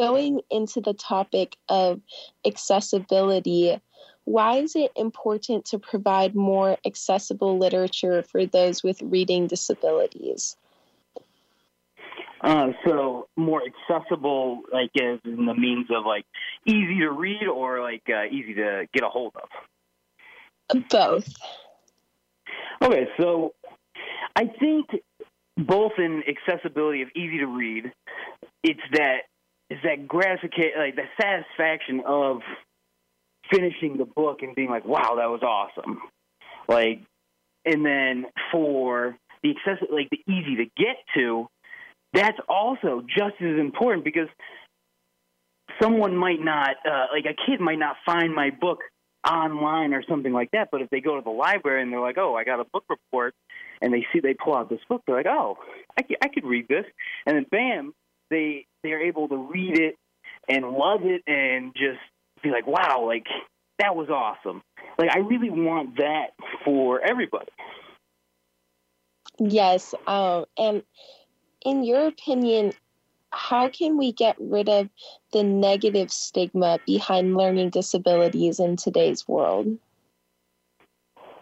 going 0.00 0.40
into 0.50 0.80
the 0.80 0.94
topic 0.94 1.56
of 1.68 2.00
accessibility, 2.46 3.78
why 4.24 4.56
is 4.56 4.74
it 4.74 4.90
important 4.96 5.66
to 5.66 5.78
provide 5.78 6.34
more 6.34 6.78
accessible 6.86 7.58
literature 7.58 8.22
for 8.22 8.46
those 8.46 8.82
with 8.82 9.02
reading 9.02 9.46
disabilities? 9.46 10.56
Uh, 12.40 12.68
so 12.86 13.28
more 13.36 13.62
accessible, 13.62 14.62
like 14.72 14.90
as 15.00 15.18
in 15.24 15.44
the 15.44 15.54
means 15.54 15.86
of 15.94 16.06
like 16.06 16.24
easy 16.66 17.00
to 17.00 17.10
read 17.10 17.46
or 17.46 17.82
like 17.82 18.02
uh, 18.08 18.24
easy 18.30 18.54
to 18.54 18.86
get 18.94 19.02
a 19.02 19.08
hold 19.08 19.34
of. 19.36 20.88
Both. 20.88 21.28
Okay, 22.82 23.06
so 23.18 23.52
I 24.34 24.46
think 24.46 24.88
both 25.56 25.92
in 25.98 26.22
accessibility 26.28 27.02
of 27.02 27.08
easy 27.14 27.38
to 27.38 27.46
read, 27.46 27.92
it's 28.62 28.80
that 28.92 29.22
is 29.70 29.78
that 29.82 30.06
gratification, 30.06 30.72
like 30.78 30.96
the 30.96 31.04
satisfaction 31.20 32.02
of 32.06 32.40
finishing 33.50 33.96
the 33.96 34.04
book 34.04 34.42
and 34.42 34.54
being 34.54 34.68
like, 34.68 34.84
wow, 34.84 35.16
that 35.16 35.30
was 35.30 35.42
awesome. 35.42 36.00
Like, 36.68 37.00
and 37.64 37.84
then 37.84 38.26
for 38.52 39.16
the 39.42 39.50
access, 39.50 39.86
like 39.90 40.10
the 40.10 40.20
easy 40.30 40.56
to 40.56 40.64
get 40.76 40.96
to, 41.16 41.46
that's 42.12 42.38
also 42.48 43.02
just 43.06 43.34
as 43.40 43.58
important 43.58 44.04
because 44.04 44.28
someone 45.82 46.16
might 46.16 46.40
not, 46.40 46.76
uh, 46.86 47.06
like 47.12 47.24
a 47.24 47.34
kid 47.46 47.60
might 47.60 47.78
not 47.78 47.96
find 48.06 48.34
my 48.34 48.50
book 48.50 48.80
online 49.28 49.94
or 49.94 50.02
something 50.08 50.32
like 50.32 50.50
that. 50.52 50.68
But 50.70 50.82
if 50.82 50.90
they 50.90 51.00
go 51.00 51.16
to 51.16 51.22
the 51.22 51.30
library 51.30 51.82
and 51.82 51.92
they're 51.92 52.00
like, 52.00 52.18
"Oh, 52.18 52.34
I 52.34 52.44
got 52.44 52.60
a 52.60 52.64
book 52.64 52.84
report," 52.88 53.34
and 53.80 53.92
they 53.92 54.06
see 54.12 54.20
they 54.20 54.34
pull 54.34 54.54
out 54.54 54.68
this 54.68 54.80
book, 54.88 55.02
they're 55.06 55.16
like, 55.16 55.26
"Oh, 55.26 55.58
I 55.98 56.04
I 56.22 56.28
could 56.28 56.44
read 56.44 56.68
this," 56.68 56.84
and 57.26 57.36
then 57.36 57.46
bam, 57.50 57.94
they 58.30 58.66
they're 58.82 59.02
able 59.02 59.28
to 59.28 59.36
read 59.36 59.78
it 59.78 59.96
and 60.48 60.68
love 60.70 61.00
it 61.04 61.22
and 61.26 61.74
just 61.74 62.00
be 62.42 62.50
like, 62.50 62.66
"Wow, 62.66 63.04
like 63.06 63.26
that 63.78 63.96
was 63.96 64.08
awesome." 64.10 64.62
Like 64.98 65.14
I 65.14 65.18
really 65.18 65.50
want 65.50 65.96
that 65.98 66.28
for 66.64 67.00
everybody. 67.00 67.52
Yes. 69.38 69.94
Um, 70.06 70.44
and 70.56 70.82
in 71.64 71.82
your 71.82 72.06
opinion, 72.06 72.72
how 73.30 73.68
can 73.68 73.96
we 73.96 74.12
get 74.12 74.36
rid 74.38 74.68
of 74.68 74.88
the 75.32 75.42
negative 75.42 76.12
stigma 76.12 76.78
behind 76.86 77.36
learning 77.36 77.70
disabilities 77.70 78.60
in 78.60 78.76
today's 78.76 79.26
world? 79.26 79.78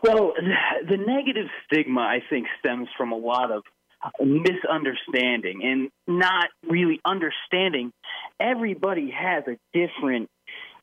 Well, 0.03 0.33
the 0.89 0.97
negative 0.97 1.47
stigma, 1.67 2.01
I 2.01 2.23
think, 2.29 2.47
stems 2.59 2.89
from 2.97 3.13
a 3.13 3.17
lot 3.17 3.51
of 3.51 3.63
misunderstanding 4.21 5.61
and 5.63 5.91
not 6.09 6.49
really 6.69 7.01
understanding. 7.05 7.93
Everybody 8.41 9.11
has 9.11 9.45
a 9.47 9.57
different 9.73 10.29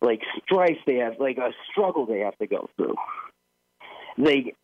like 0.02 0.22
strife 0.44 0.78
they 0.88 0.96
have 0.96 1.16
like 1.20 1.38
a 1.38 1.52
struggle 1.70 2.06
they 2.06 2.20
have 2.20 2.38
to 2.38 2.48
go 2.48 2.70
through. 2.78 2.96
Like 4.18 4.56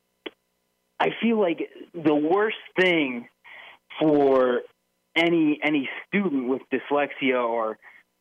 i 0.99 1.09
feel 1.21 1.39
like 1.39 1.59
the 1.93 2.15
worst 2.15 2.57
thing 2.79 3.27
for 3.99 4.61
any 5.15 5.59
any 5.63 5.89
student 6.07 6.47
with 6.47 6.61
dyslexia 6.73 7.41
or 7.41 7.77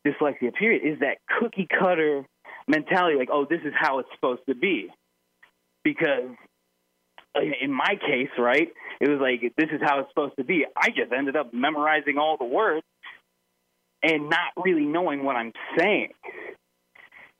dyslexia 0.06 0.52
period 0.54 0.82
is 0.84 1.00
that 1.00 1.18
cookie 1.38 1.66
cutter 1.66 2.24
mentality 2.68 3.16
like 3.16 3.28
oh 3.32 3.46
this 3.48 3.60
is 3.64 3.72
how 3.76 3.98
it's 3.98 4.08
supposed 4.14 4.42
to 4.48 4.54
be 4.54 4.90
because 5.84 6.30
in 7.60 7.72
my 7.72 7.98
case, 8.00 8.30
right, 8.38 8.68
it 9.00 9.08
was 9.08 9.20
like 9.20 9.54
this 9.56 9.68
is 9.72 9.80
how 9.82 10.00
it's 10.00 10.08
supposed 10.10 10.36
to 10.38 10.44
be. 10.44 10.64
I 10.76 10.88
just 10.88 11.12
ended 11.16 11.36
up 11.36 11.52
memorizing 11.52 12.18
all 12.18 12.36
the 12.36 12.44
words 12.44 12.84
and 14.02 14.28
not 14.28 14.52
really 14.56 14.84
knowing 14.84 15.24
what 15.24 15.36
I'm 15.36 15.52
saying. 15.78 16.12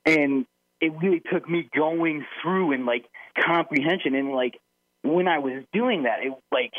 And 0.05 0.45
it 0.81 0.91
really 1.01 1.21
took 1.31 1.49
me 1.49 1.69
going 1.75 2.25
through 2.41 2.73
and 2.73 2.85
like 2.85 3.05
comprehension 3.39 4.15
and 4.15 4.31
like 4.31 4.59
when 5.03 5.27
I 5.27 5.39
was 5.39 5.63
doing 5.71 6.03
that, 6.03 6.23
it 6.23 6.33
like 6.51 6.73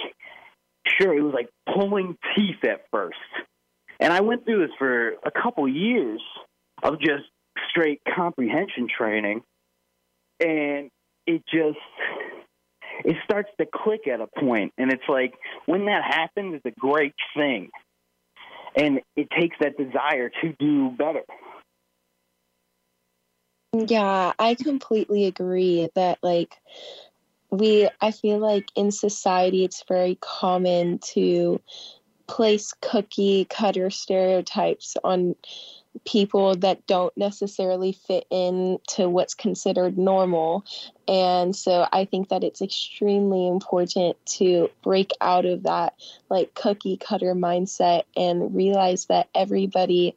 sure 0.86 1.16
it 1.16 1.22
was 1.22 1.34
like 1.34 1.48
pulling 1.74 2.16
teeth 2.36 2.64
at 2.64 2.82
first. 2.92 3.16
And 3.98 4.12
I 4.12 4.20
went 4.20 4.44
through 4.44 4.66
this 4.66 4.76
for 4.78 5.12
a 5.24 5.30
couple 5.30 5.66
years 5.68 6.20
of 6.82 7.00
just 7.00 7.24
straight 7.70 8.02
comprehension 8.14 8.88
training 8.94 9.42
and 10.40 10.90
it 11.26 11.42
just 11.52 11.78
it 13.04 13.16
starts 13.24 13.50
to 13.60 13.66
click 13.66 14.06
at 14.06 14.20
a 14.20 14.26
point 14.26 14.72
and 14.78 14.92
it's 14.92 15.08
like 15.08 15.34
when 15.66 15.86
that 15.86 16.02
happens 16.04 16.54
it's 16.54 16.66
a 16.76 16.80
great 16.80 17.14
thing. 17.36 17.70
And 18.74 19.00
it 19.16 19.28
takes 19.30 19.56
that 19.60 19.78
desire 19.78 20.30
to 20.42 20.54
do 20.58 20.90
better. 20.90 21.22
Yeah 23.72 24.32
i 24.38 24.54
completely 24.54 25.26
agree 25.26 25.88
that 25.94 26.18
like 26.22 26.54
we 27.50 27.88
i 28.00 28.10
feel 28.10 28.38
like 28.38 28.70
in 28.74 28.90
society 28.90 29.64
it's 29.64 29.84
very 29.86 30.16
common 30.20 30.98
to 30.98 31.60
place 32.26 32.72
cookie 32.80 33.46
cutter 33.46 33.90
stereotypes 33.90 34.96
on 35.04 35.34
people 36.04 36.54
that 36.56 36.86
don't 36.86 37.16
necessarily 37.16 37.92
fit 37.92 38.26
in 38.30 38.78
to 38.86 39.08
what's 39.08 39.34
considered 39.34 39.96
normal. 39.96 40.64
And 41.08 41.54
so 41.54 41.86
I 41.92 42.04
think 42.04 42.28
that 42.28 42.44
it's 42.44 42.60
extremely 42.60 43.48
important 43.48 44.16
to 44.26 44.70
break 44.82 45.12
out 45.20 45.46
of 45.46 45.62
that 45.62 45.94
like 46.28 46.54
cookie 46.54 46.96
cutter 46.96 47.34
mindset 47.34 48.02
and 48.16 48.54
realize 48.54 49.06
that 49.06 49.28
everybody 49.34 50.16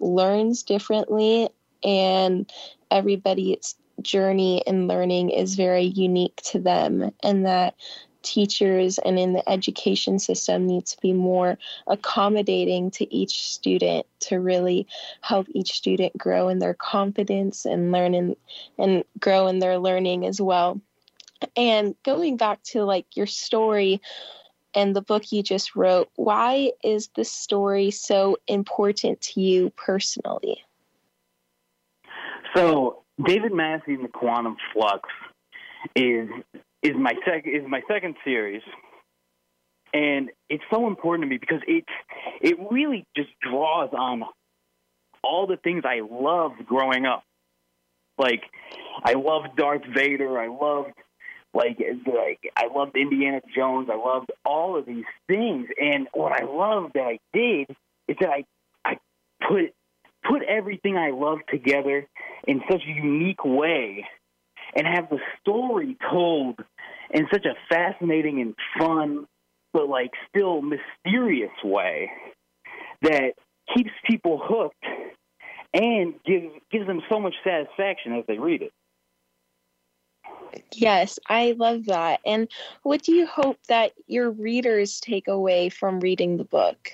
learns 0.00 0.62
differently 0.62 1.48
and 1.84 2.50
everybody's 2.90 3.76
journey 4.02 4.62
in 4.66 4.88
learning 4.88 5.30
is 5.30 5.54
very 5.54 5.84
unique 5.84 6.36
to 6.36 6.58
them 6.58 7.10
and 7.22 7.44
that 7.46 7.74
teachers 8.22 8.98
and 8.98 9.18
in 9.18 9.32
the 9.32 9.48
education 9.48 10.18
system 10.18 10.66
need 10.66 10.86
to 10.86 10.96
be 11.00 11.12
more 11.12 11.58
accommodating 11.86 12.90
to 12.92 13.14
each 13.14 13.52
student 13.52 14.06
to 14.20 14.40
really 14.40 14.86
help 15.20 15.46
each 15.50 15.72
student 15.72 16.16
grow 16.16 16.48
in 16.48 16.58
their 16.58 16.74
confidence 16.74 17.64
and 17.64 17.92
learn 17.92 18.14
in, 18.14 18.36
and 18.78 19.04
grow 19.18 19.46
in 19.46 19.58
their 19.58 19.78
learning 19.78 20.26
as 20.26 20.40
well. 20.40 20.80
And 21.56 21.94
going 22.04 22.36
back 22.36 22.62
to 22.64 22.84
like 22.84 23.16
your 23.16 23.26
story 23.26 24.00
and 24.74 24.94
the 24.94 25.02
book 25.02 25.32
you 25.32 25.42
just 25.42 25.74
wrote, 25.74 26.10
why 26.16 26.72
is 26.84 27.08
this 27.16 27.30
story 27.30 27.90
so 27.90 28.36
important 28.46 29.20
to 29.22 29.40
you 29.40 29.70
personally? 29.70 30.62
So, 32.54 33.02
David 33.24 33.52
Massey 33.52 33.94
and 33.94 34.04
the 34.04 34.08
Quantum 34.08 34.56
Flux 34.72 35.08
is 35.94 36.28
is 36.82 36.96
my 36.96 37.14
sec 37.24 37.46
is 37.46 37.62
my 37.68 37.82
second 37.88 38.16
series, 38.24 38.62
and 39.92 40.30
it's 40.48 40.64
so 40.70 40.86
important 40.86 41.24
to 41.24 41.28
me 41.28 41.38
because 41.38 41.60
it 41.66 41.84
it 42.40 42.56
really 42.70 43.06
just 43.16 43.30
draws 43.40 43.90
on 43.92 44.22
all 45.22 45.46
the 45.46 45.56
things 45.58 45.82
I 45.84 46.00
loved 46.00 46.64
growing 46.66 47.06
up. 47.06 47.22
Like 48.18 48.42
I 49.04 49.14
loved 49.14 49.56
Darth 49.56 49.82
Vader. 49.94 50.38
I 50.38 50.48
loved 50.48 50.94
like 51.52 51.78
like 52.06 52.40
I 52.56 52.66
loved 52.74 52.96
Indiana 52.96 53.40
Jones. 53.54 53.88
I 53.92 53.96
loved 53.96 54.30
all 54.44 54.78
of 54.78 54.86
these 54.86 55.04
things, 55.26 55.66
and 55.80 56.08
what 56.12 56.32
I 56.32 56.44
loved 56.44 56.94
that 56.94 57.04
I 57.04 57.18
did 57.32 57.70
is 58.08 58.16
that 58.20 58.30
I 58.30 58.44
I 58.84 58.98
put 59.46 59.74
put 60.28 60.42
everything 60.42 60.96
I 60.96 61.10
loved 61.10 61.42
together 61.50 62.06
in 62.46 62.62
such 62.70 62.82
a 62.86 62.90
unique 62.90 63.44
way 63.44 64.06
and 64.74 64.86
have 64.86 65.08
the 65.10 65.18
story 65.40 65.96
told 66.10 66.58
in 67.10 67.26
such 67.32 67.44
a 67.44 67.54
fascinating 67.68 68.40
and 68.40 68.54
fun, 68.78 69.26
but 69.72 69.88
like 69.88 70.10
still 70.28 70.62
mysterious 70.62 71.50
way 71.64 72.10
that 73.02 73.32
keeps 73.74 73.90
people 74.08 74.40
hooked 74.42 74.84
and 75.72 76.14
gives 76.24 76.52
gives 76.70 76.86
them 76.86 77.00
so 77.08 77.20
much 77.20 77.34
satisfaction 77.44 78.14
as 78.14 78.24
they 78.26 78.38
read 78.38 78.62
it. 78.62 78.72
Yes, 80.72 81.18
I 81.28 81.52
love 81.52 81.86
that. 81.86 82.20
And 82.26 82.48
what 82.82 83.02
do 83.02 83.12
you 83.12 83.26
hope 83.26 83.58
that 83.68 83.92
your 84.06 84.30
readers 84.30 85.00
take 85.00 85.28
away 85.28 85.68
from 85.68 86.00
reading 86.00 86.36
the 86.36 86.44
book? 86.44 86.90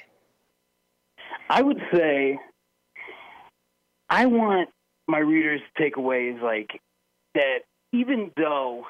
I 1.49 1.63
would 1.63 1.81
say 1.93 2.39
I 4.11 4.27
want 4.27 4.69
my 5.09 5.19
readers 5.19 5.61
to 5.61 5.83
take 5.83 5.97
away 5.97 6.29
is 6.29 6.43
like 6.43 6.81
that 7.37 7.61
even 7.93 8.33
though 8.37 8.85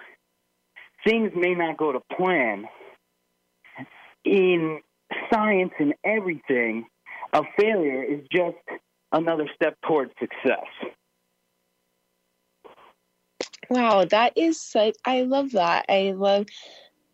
things 1.06 1.32
may 1.34 1.54
not 1.54 1.76
go 1.76 1.92
to 1.92 2.00
plan 2.16 2.64
in 4.24 4.80
science 5.32 5.72
and 5.78 5.94
everything, 6.04 6.86
a 7.32 7.42
failure 7.58 8.02
is 8.02 8.20
just 8.32 8.56
another 9.12 9.48
step 9.54 9.76
towards 9.86 10.12
success. 10.18 10.66
Wow, 13.68 14.04
that 14.04 14.36
is 14.36 14.60
such 14.60 14.96
I 15.04 15.22
love 15.22 15.52
that. 15.52 15.86
I 15.88 16.12
love 16.16 16.46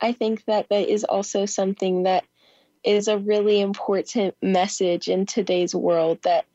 I 0.00 0.12
think 0.12 0.44
that 0.46 0.68
that 0.68 0.88
is 0.88 1.04
also 1.04 1.46
something 1.46 2.02
that 2.02 2.24
is 2.84 3.08
a 3.08 3.18
really 3.18 3.60
important 3.60 4.34
message 4.42 5.08
in 5.08 5.24
today's 5.24 5.74
world 5.74 6.18
that 6.24 6.46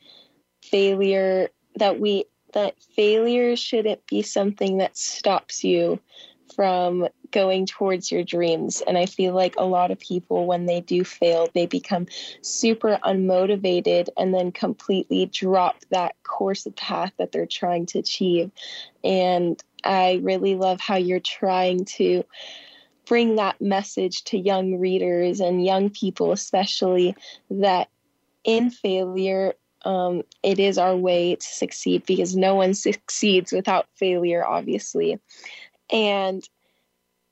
failure 0.63 1.49
that 1.77 1.99
we 1.99 2.25
that 2.58 2.82
failure 2.96 3.56
shouldn't 3.56 4.04
be 4.08 4.24
something 4.24 4.80
that 4.80 4.98
stops 4.98 5.63
you 5.63 6.00
from 6.56 7.08
going 7.30 7.67
towards 7.67 8.12
your 8.12 8.24
dreams. 8.24 8.82
And 8.88 8.98
I 8.98 9.06
feel 9.06 9.36
like 9.36 9.54
a 9.60 9.63
lot 9.63 9.91
of 9.91 10.00
people, 10.00 10.48
when 10.48 10.65
they 10.65 10.82
do 10.82 11.04
fail, 11.04 11.48
they 11.54 11.67
become 11.67 12.08
super 12.41 12.98
unmotivated 13.04 14.08
and 14.17 14.34
then 14.34 14.52
completely 14.52 15.28
drop 15.28 15.76
that 15.91 16.15
course 16.24 16.65
of 16.65 16.76
path 16.76 17.13
that 17.20 17.32
they're 17.32 17.46
trying 17.46 17.86
to 17.88 18.00
achieve. 18.00 18.50
And 19.04 19.63
I 19.84 20.20
really 20.24 20.56
love 20.56 20.82
how 20.82 20.96
you're 20.96 21.20
trying 21.20 21.86
to 21.86 22.24
bring 23.06 23.36
that 23.36 23.62
message 23.62 24.24
to 24.24 24.39
young 24.39 24.80
readers 24.80 25.41
and 25.41 25.63
young 25.63 25.91
people, 25.91 26.32
especially 26.32 27.15
that 27.52 27.89
in 28.43 28.72
failure, 28.72 29.54
um, 29.88 30.23
it 30.43 30.60
is 30.60 30.78
our 30.78 30.97
way 30.97 31.36
to 31.36 31.45
succeed 31.45 32.06
because 32.06 32.36
no 32.36 32.56
one 32.56 32.73
succeeds 32.73 33.54
without 33.54 33.88
failure, 33.95 34.45
obviously. 34.45 35.17
And 35.89 36.47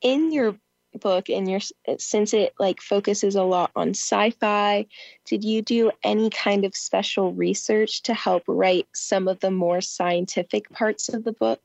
in 0.02 0.32
your 0.32 0.56
book 1.02 1.30
and 1.30 1.52
your 1.52 1.60
since 1.98 2.34
it 2.34 2.54
like 2.58 2.80
focuses 2.82 3.36
a 3.36 3.44
lot 3.44 3.70
on 3.76 3.90
sci-fi 3.90 4.86
did 5.26 5.44
you 5.44 5.62
do 5.62 5.92
any 6.06 6.30
kind 6.30 6.64
of 6.64 6.74
special 6.74 7.34
research 7.34 8.02
to 8.02 8.14
help 8.14 8.44
write 8.48 8.88
some 8.96 9.28
of 9.28 9.38
the 9.42 9.52
more 9.52 9.82
scientific 9.82 10.70
parts 10.70 11.10
of 11.10 11.26
the 11.26 11.34
book 11.34 11.60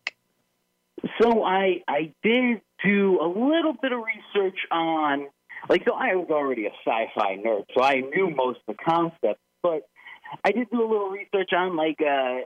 so 1.22 1.44
i 1.44 1.81
i 1.87 2.12
did 2.24 2.61
do 2.85 3.20
a 3.22 3.29
little 3.29 3.76
bit 3.81 3.92
of 3.92 4.00
research 4.00 4.59
on 4.72 5.29
like 5.68 5.85
so 5.87 5.92
i 5.92 6.12
was 6.16 6.26
already 6.31 6.66
a 6.66 6.72
sci-fi 6.85 7.37
nerd 7.37 7.62
so 7.72 7.85
i 7.85 8.00
knew 8.00 8.31
most 8.31 8.59
of 8.66 8.74
the 8.76 8.83
concepts 8.85 9.44
but 9.62 9.83
I 10.44 10.52
did 10.52 10.70
do 10.70 10.80
a 10.80 10.88
little 10.88 11.10
research 11.10 11.50
on 11.56 11.76
like 11.76 12.00
uh 12.00 12.40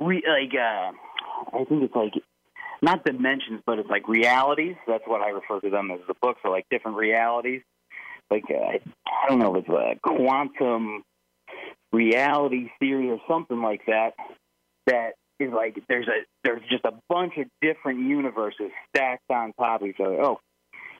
re, 0.00 0.22
like 0.26 0.54
uh 0.54 0.92
I 1.56 1.64
think 1.64 1.82
it's 1.84 1.94
like 1.94 2.12
not 2.82 3.04
dimensions, 3.04 3.62
but 3.66 3.78
it's 3.78 3.90
like 3.90 4.08
realities. 4.08 4.76
That's 4.86 5.04
what 5.06 5.20
I 5.20 5.30
refer 5.30 5.60
to 5.60 5.70
them 5.70 5.90
as 5.90 6.00
the 6.06 6.14
books 6.20 6.40
are 6.44 6.50
like 6.50 6.66
different 6.70 6.96
realities. 6.96 7.62
Like 8.30 8.44
uh, 8.50 8.78
I 9.06 9.28
don't 9.28 9.38
know, 9.38 9.54
it's 9.56 9.68
a 9.68 9.98
quantum 10.02 11.02
reality 11.92 12.70
theory 12.78 13.10
or 13.10 13.18
something 13.28 13.60
like 13.60 13.84
that 13.86 14.12
that 14.86 15.14
is 15.40 15.52
like 15.52 15.82
there's 15.88 16.06
a 16.06 16.24
there's 16.44 16.62
just 16.70 16.84
a 16.84 16.92
bunch 17.08 17.34
of 17.38 17.46
different 17.60 18.00
universes 18.00 18.70
stacked 18.94 19.30
on 19.30 19.52
top 19.54 19.82
of 19.82 19.88
each 19.88 20.00
other. 20.00 20.22
Oh, 20.22 20.40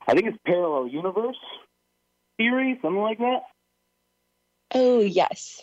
I 0.07 0.13
think 0.13 0.27
it's 0.27 0.37
parallel 0.45 0.87
universe 0.87 1.37
theory, 2.37 2.77
something 2.81 3.01
like 3.01 3.19
that. 3.19 3.41
Oh 4.73 4.99
yes. 4.99 5.61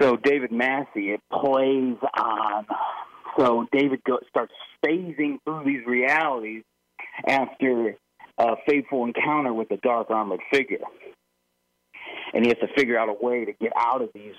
So 0.00 0.16
David 0.16 0.50
Massey, 0.50 1.10
it 1.10 1.20
plays 1.30 1.96
on. 2.18 2.66
So 3.38 3.66
David 3.72 4.00
go, 4.04 4.18
starts 4.28 4.52
phasing 4.84 5.38
through 5.44 5.64
these 5.64 5.86
realities 5.86 6.62
after 7.26 7.96
a 8.38 8.56
fateful 8.66 9.04
encounter 9.04 9.52
with 9.52 9.70
a 9.70 9.76
dark 9.76 10.10
armored 10.10 10.40
figure, 10.52 10.78
and 12.32 12.44
he 12.44 12.48
has 12.48 12.58
to 12.66 12.74
figure 12.74 12.98
out 12.98 13.08
a 13.08 13.12
way 13.12 13.44
to 13.44 13.52
get 13.52 13.72
out 13.76 14.00
of 14.00 14.10
these 14.14 14.34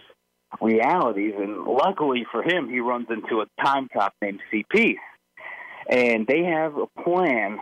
realities. 0.59 1.33
And 1.37 1.65
luckily 1.65 2.25
for 2.31 2.41
him, 2.41 2.69
he 2.69 2.79
runs 2.79 3.07
into 3.09 3.41
a 3.41 3.63
time 3.63 3.87
cop 3.93 4.13
named 4.21 4.39
CP, 4.51 4.95
and 5.89 6.25
they 6.25 6.43
have 6.43 6.75
a 6.75 6.87
plan 7.03 7.59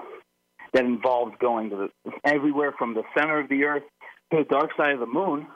that 0.73 0.85
involves 0.85 1.33
going 1.39 1.71
to 1.71 1.89
the, 2.05 2.11
everywhere 2.23 2.73
from 2.77 2.93
the 2.93 3.03
center 3.17 3.39
of 3.39 3.49
the 3.49 3.63
earth 3.63 3.83
to 4.31 4.37
the 4.37 4.43
dark 4.43 4.71
side 4.77 4.93
of 4.93 4.99
the 4.99 5.05
moon 5.05 5.47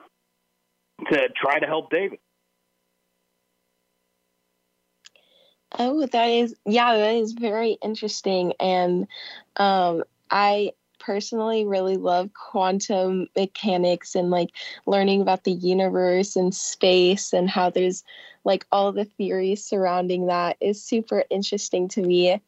to 1.12 1.30
try 1.36 1.60
to 1.60 1.66
help 1.66 1.90
David. 1.90 2.20
Oh, 5.80 6.06
that 6.06 6.28
is 6.28 6.56
yeah, 6.66 6.96
that 6.96 7.16
is 7.16 7.34
very 7.34 7.78
interesting, 7.82 8.54
and 8.60 9.08
um, 9.58 10.04
I 10.30 10.74
personally 11.00 11.66
really 11.66 11.98
love 11.98 12.30
quantum 12.34 13.28
mechanics 13.36 14.16
and 14.16 14.30
like 14.30 14.52
learning 14.86 15.22
about 15.22 15.44
the 15.44 15.52
universe 15.52 16.36
and 16.36 16.56
space 16.56 17.34
and 17.34 17.50
how 17.50 17.70
there's 17.70 18.04
like 18.46 18.66
all 18.72 18.92
the 18.92 19.04
theories 19.04 19.64
surrounding 19.64 20.28
that 20.28 20.56
is 20.62 20.82
super 20.82 21.24
interesting 21.30 21.90
to 21.90 22.02
me. 22.02 22.42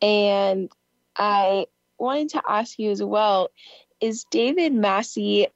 And 0.00 0.68
I 1.16 1.66
wanted 1.98 2.30
to 2.30 2.42
ask 2.48 2.78
you 2.78 2.90
as 2.90 3.02
well 3.02 3.50
is 4.00 4.24
David 4.30 4.72
Massey 4.72 5.46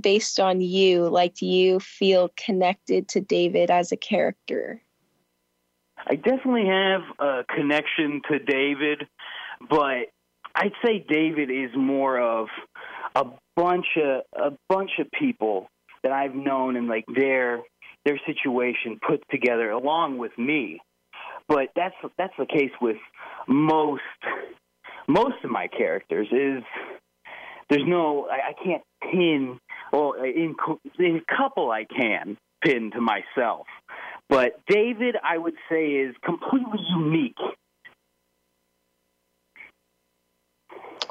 based 0.00 0.40
on 0.40 0.60
you? 0.60 1.08
Like, 1.08 1.34
do 1.34 1.46
you 1.46 1.80
feel 1.80 2.30
connected 2.36 3.08
to 3.08 3.20
David 3.20 3.70
as 3.70 3.92
a 3.92 3.96
character? 3.96 4.82
I 6.06 6.14
definitely 6.14 6.66
have 6.66 7.02
a 7.18 7.44
connection 7.54 8.20
to 8.30 8.38
David, 8.38 9.06
but 9.68 10.06
I'd 10.54 10.72
say 10.84 11.04
David 11.08 11.50
is 11.50 11.70
more 11.76 12.20
of 12.20 12.48
a 13.14 13.24
bunch 13.56 13.86
of 14.02 14.22
a 14.34 14.56
bunch 14.68 14.92
of 14.98 15.06
people 15.18 15.68
that 16.02 16.12
I've 16.12 16.34
known 16.34 16.76
and 16.76 16.86
like 16.86 17.04
their 17.12 17.60
their 18.04 18.20
situation 18.24 19.00
put 19.06 19.22
together 19.30 19.70
along 19.70 20.18
with 20.18 20.36
me. 20.38 20.80
But 21.48 21.68
that's 21.74 21.94
that's 22.16 22.34
the 22.38 22.46
case 22.46 22.70
with 22.80 22.96
most 23.48 24.02
most 25.08 25.36
of 25.44 25.50
my 25.50 25.68
characters 25.68 26.28
is 26.30 26.62
there's 27.68 27.86
no 27.86 28.28
I, 28.30 28.50
I 28.50 28.64
can't 28.64 28.82
pin 29.02 29.58
well 29.92 30.12
in 30.12 30.54
in 30.98 31.22
couple 31.36 31.70
I 31.70 31.84
can 31.84 32.36
pin 32.64 32.90
to 32.92 33.00
myself. 33.00 33.66
But 34.28 34.60
David 34.68 35.16
I 35.22 35.38
would 35.38 35.54
say 35.68 35.86
is 35.86 36.14
completely 36.24 36.80
unique 36.90 37.36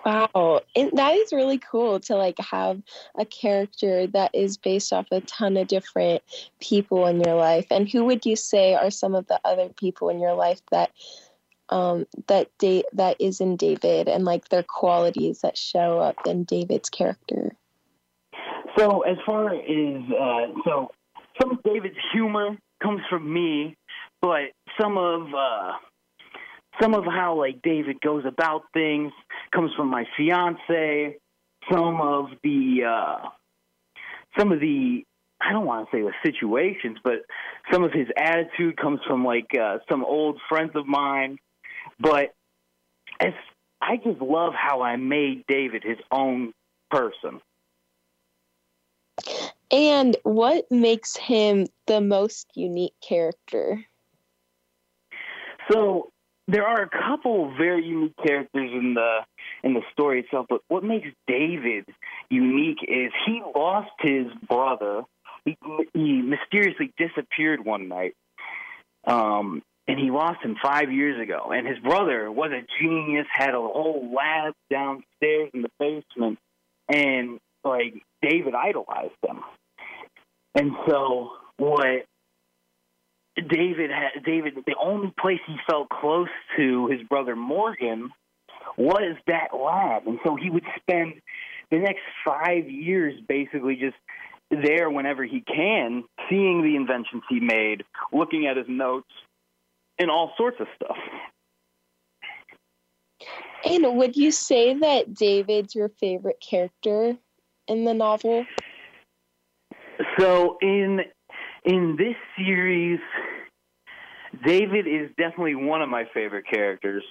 Wow, 0.06 0.62
and 0.76 0.92
that 0.94 1.16
is 1.16 1.34
really 1.34 1.58
cool 1.58 2.00
to 2.02 2.16
like 2.16 2.38
have 2.38 2.80
a 3.18 3.26
character 3.26 4.06
that 4.08 4.36
is 4.36 4.56
based 4.56 4.94
off 4.94 5.08
a 5.10 5.22
ton 5.22 5.58
of 5.58 5.68
different 5.68 6.22
people 6.60 7.08
in 7.08 7.22
your 7.22 7.34
life. 7.34 7.66
And 7.72 7.90
who 7.90 8.06
would 8.06 8.24
you 8.24 8.36
say 8.36 8.76
are 8.76 8.92
some 8.92 9.16
of 9.16 9.26
the 9.26 9.40
other 9.44 9.70
people 9.70 10.10
in 10.10 10.20
your 10.20 10.36
life 10.36 10.62
that 10.70 10.92
um, 11.70 12.06
that 12.28 12.50
da- 12.60 12.86
that 12.94 13.20
is 13.20 13.42
in 13.42 13.56
David 13.56 14.08
and 14.08 14.26
like 14.26 14.50
their 14.50 14.62
qualities 14.62 15.42
that 15.42 15.58
show 15.58 16.00
up 16.00 16.28
in 16.28 16.44
David's 16.44 16.90
character? 16.92 17.56
So 18.78 19.02
as 19.02 19.18
far 19.26 19.54
as 19.54 19.62
uh, 19.64 20.54
so 20.66 20.92
some 21.42 21.52
of 21.52 21.64
David's 21.64 21.96
humor 22.14 22.58
comes 22.82 23.02
from 23.10 23.32
me, 23.32 23.76
but 24.22 24.52
some 24.80 24.98
of 24.98 25.28
uh, 25.34 25.74
some 26.82 26.94
of 26.94 27.06
how 27.06 27.38
like 27.38 27.62
David 27.62 28.02
goes 28.02 28.24
about 28.26 28.64
things 28.74 29.12
comes 29.54 29.72
from 29.78 29.90
my 29.90 30.06
fiance. 30.18 31.18
Some 31.72 32.02
of 32.02 32.28
the 32.44 32.84
uh, 32.88 33.30
some 34.38 34.52
of 34.52 34.60
the 34.60 35.04
I 35.42 35.52
don't 35.52 35.66
want 35.66 35.90
to 35.90 35.98
say 35.98 36.02
the 36.02 36.12
situations, 36.24 36.98
but 37.04 37.26
some 37.72 37.84
of 37.84 37.92
his 37.92 38.08
attitude 38.18 38.78
comes 38.78 39.00
from 39.08 39.24
like 39.24 39.48
uh, 39.60 39.78
some 39.90 40.04
old 40.04 40.40
friends 40.50 40.72
of 40.76 40.86
mine. 40.86 41.38
But 42.00 42.34
as 43.20 43.34
I 43.82 43.98
just 43.98 44.22
love 44.22 44.54
how 44.54 44.82
I 44.82 44.96
made 44.98 45.44
David 45.48 45.84
his 45.84 45.98
own 46.12 46.54
person. 46.90 47.42
And 49.76 50.16
what 50.24 50.72
makes 50.72 51.18
him 51.18 51.68
the 51.86 52.00
most 52.00 52.48
unique 52.56 52.94
character? 53.06 53.84
So 55.70 56.12
there 56.48 56.66
are 56.66 56.84
a 56.84 56.90
couple 56.90 57.54
very 57.58 57.86
unique 57.86 58.16
characters 58.26 58.72
in 58.72 58.94
the 58.94 59.20
in 59.66 59.74
the 59.74 59.82
story 59.92 60.22
itself, 60.22 60.46
but 60.48 60.62
what 60.70 60.86
makes 60.86 61.10
David 61.28 61.84
unique 62.30 62.78
is 62.88 63.12
he 63.26 63.42
lost 63.54 63.92
his 64.00 64.28
brother. 64.48 65.02
He, 65.44 65.58
he 65.94 66.22
mysteriously 66.22 66.94
disappeared 66.98 67.66
one 67.66 67.90
night, 67.90 68.16
um, 69.06 69.62
and 69.90 70.00
he 70.00 70.10
lost 70.10 70.42
him 70.42 70.56
five 70.64 70.90
years 70.90 71.22
ago. 71.22 71.52
And 71.54 71.68
his 71.68 71.80
brother 71.80 72.32
was 72.32 72.52
a 72.52 72.64
genius, 72.82 73.28
had 73.30 73.54
a 73.54 73.60
whole 73.60 74.10
lab 74.16 74.54
downstairs 74.72 75.50
in 75.54 75.64
the 75.64 75.72
basement, 75.80 76.40
and 76.88 77.40
like 77.66 77.96
David 78.22 78.54
idolized 78.56 79.12
him. 79.22 79.42
And 80.56 80.72
so 80.88 81.32
what 81.58 82.06
David 83.36 83.92
had, 83.92 84.24
David 84.24 84.54
the 84.66 84.76
only 84.82 85.14
place 85.20 85.40
he 85.46 85.58
felt 85.70 85.90
close 85.90 86.30
to 86.58 86.88
his 86.88 87.02
brother 87.04 87.36
Morgan 87.36 88.10
was 88.78 89.16
that 89.28 89.50
lab, 89.54 90.08
and 90.08 90.20
so 90.24 90.36
he 90.36 90.50
would 90.50 90.66
spend 90.80 91.14
the 91.72 91.80
next 91.80 92.02
five 92.26 92.70
years 92.70 93.14
basically 93.28 93.76
just 93.76 93.96
there 94.50 94.90
whenever 94.90 95.24
he 95.24 95.42
can, 95.42 96.04
seeing 96.30 96.62
the 96.62 96.76
inventions 96.76 97.24
he 97.30 97.40
made, 97.40 97.84
looking 98.14 98.48
at 98.48 98.58
his 98.58 98.68
notes, 98.68 99.12
and 99.98 100.10
all 100.10 100.34
sorts 100.38 100.58
of 100.60 100.68
stuff. 100.76 100.98
And 103.66 103.98
would 103.98 104.16
you 104.16 104.32
say 104.32 104.74
that 104.76 105.14
David's 105.16 105.74
your 105.74 105.90
favorite 105.90 106.40
character 106.40 107.18
in 107.68 107.86
the 107.86 107.94
novel? 107.94 108.46
So 110.20 110.58
in 110.62 111.02
in 111.64 111.96
this 111.98 112.16
series, 112.38 113.00
David 114.46 114.88
is 114.88 115.10
definitely 115.18 115.56
one 115.56 115.82
of 115.82 115.90
my 115.90 116.06
favorite 116.14 116.46
characters. 116.52 117.04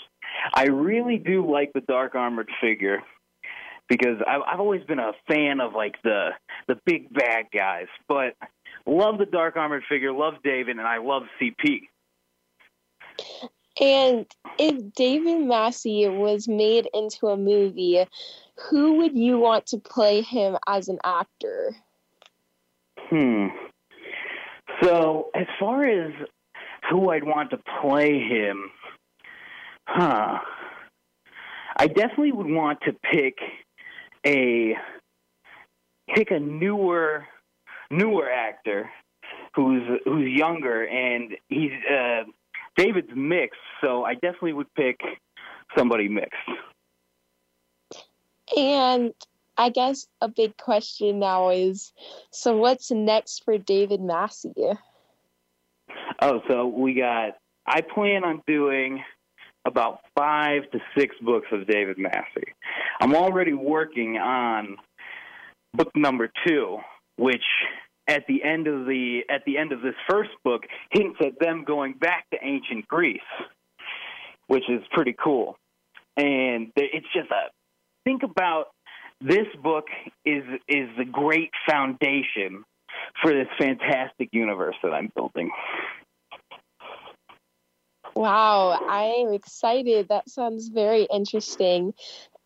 I 0.55 0.67
really 0.67 1.19
do 1.19 1.51
like 1.51 1.73
the 1.73 1.81
dark 1.81 2.15
armored 2.15 2.49
figure 2.61 2.99
because 3.89 4.19
I've, 4.27 4.43
I've 4.47 4.61
always 4.61 4.83
been 4.85 4.99
a 4.99 5.13
fan 5.29 5.61
of 5.61 5.75
like 5.75 5.97
the 6.03 6.31
the 6.69 6.77
big 6.85 7.13
bad 7.13 7.47
guys, 7.53 7.87
but 8.09 8.35
love 8.87 9.19
the 9.19 9.27
dark 9.27 9.57
armored 9.57 9.85
figure, 9.89 10.13
love 10.13 10.35
David, 10.43 10.79
and 10.79 10.87
I 10.87 10.99
love 10.99 11.25
CP. 11.41 11.83
And 13.81 14.27
if 14.59 14.95
David 14.95 15.47
Massey 15.47 16.09
was 16.09 16.47
made 16.47 16.89
into 16.95 17.27
a 17.27 17.37
movie, 17.37 18.07
who 18.71 18.95
would 18.95 19.17
you 19.17 19.39
want 19.39 19.67
to 19.67 19.79
play 19.79 20.23
him 20.23 20.57
as 20.69 20.89
an 20.89 20.99
actor? 21.05 21.75
Hmm. 23.11 23.47
So, 24.83 25.31
as 25.35 25.47
far 25.61 25.85
as 25.85 26.13
who 26.91 27.11
I'd 27.11 27.25
want 27.25 27.51
to 27.51 27.59
play 27.81 28.19
him, 28.19 28.71
huh? 29.87 30.39
I 31.77 31.87
definitely 31.87 32.33
would 32.33 32.51
want 32.51 32.81
to 32.83 32.93
pick 32.93 33.35
a 34.27 34.77
pick 36.15 36.31
a 36.31 36.39
newer 36.39 37.27
newer 37.91 38.31
actor 38.31 38.91
who's 39.55 39.83
who's 40.05 40.29
younger 40.29 40.87
and 40.87 41.37
he's 41.49 41.73
uh 41.91 42.25
David's 42.77 43.11
mixed, 43.15 43.61
so 43.81 44.05
I 44.05 44.15
definitely 44.15 44.55
would 44.55 44.73
pick 44.75 45.01
somebody 45.77 46.09
mixed. 46.09 46.35
And 48.57 49.15
I 49.57 49.71
guess 49.71 50.07
a 50.21 50.29
big 50.29 50.57
question 50.57 51.21
now 51.21 51.51
is 51.51 51.93
so 52.31 52.57
what's 52.57 52.91
next 52.91 53.45
for 53.45 53.59
David 53.59 54.01
Massey? 54.01 54.53
Oh, 56.21 56.41
so 56.49 56.67
we 56.67 56.95
got 56.95 57.37
I 57.67 57.81
plan 57.81 58.25
on 58.25 58.43
doing 58.47 59.03
about 59.65 60.01
five 60.17 60.71
to 60.73 60.79
six 60.97 61.17
books 61.23 61.47
of 61.53 61.67
David 61.67 61.99
Massey. 61.99 62.53
I'm 63.01 63.15
already 63.15 63.55
working 63.55 64.19
on 64.19 64.77
book 65.73 65.91
number 65.95 66.31
two, 66.47 66.79
which 67.17 67.45
at 68.07 68.27
the 68.27 68.43
end 68.43 68.67
of 68.67 68.87
the 68.87 69.21
at 69.31 69.45
the 69.47 69.57
end 69.57 69.73
of 69.73 69.81
this 69.83 69.95
first 70.09 70.31
book 70.45 70.63
hints 70.91 71.19
at 71.25 71.39
them 71.41 71.65
going 71.65 71.95
back 71.95 72.29
to 72.31 72.39
ancient 72.43 72.87
Greece, 72.89 73.21
which 74.49 74.65
is 74.69 74.83
pretty 74.93 75.15
cool. 75.23 75.57
And 76.17 76.71
it's 76.77 77.07
just 77.15 77.31
a 77.31 77.51
think 78.05 78.23
about 78.23 78.67
this 79.25 79.47
book 79.63 79.87
is 80.27 80.45
is 80.69 80.89
the 80.99 81.05
great 81.05 81.51
foundation 81.67 82.65
for 83.23 83.33
this 83.33 83.49
fantastic 83.59 84.29
universe 84.33 84.77
that 84.83 84.93
I'm 84.93 85.11
building. 85.17 85.51
Wow, 88.15 88.79
I 88.89 89.25
am 89.27 89.33
excited. 89.33 90.09
That 90.09 90.29
sounds 90.29 90.69
very 90.69 91.09
interesting. 91.11 91.95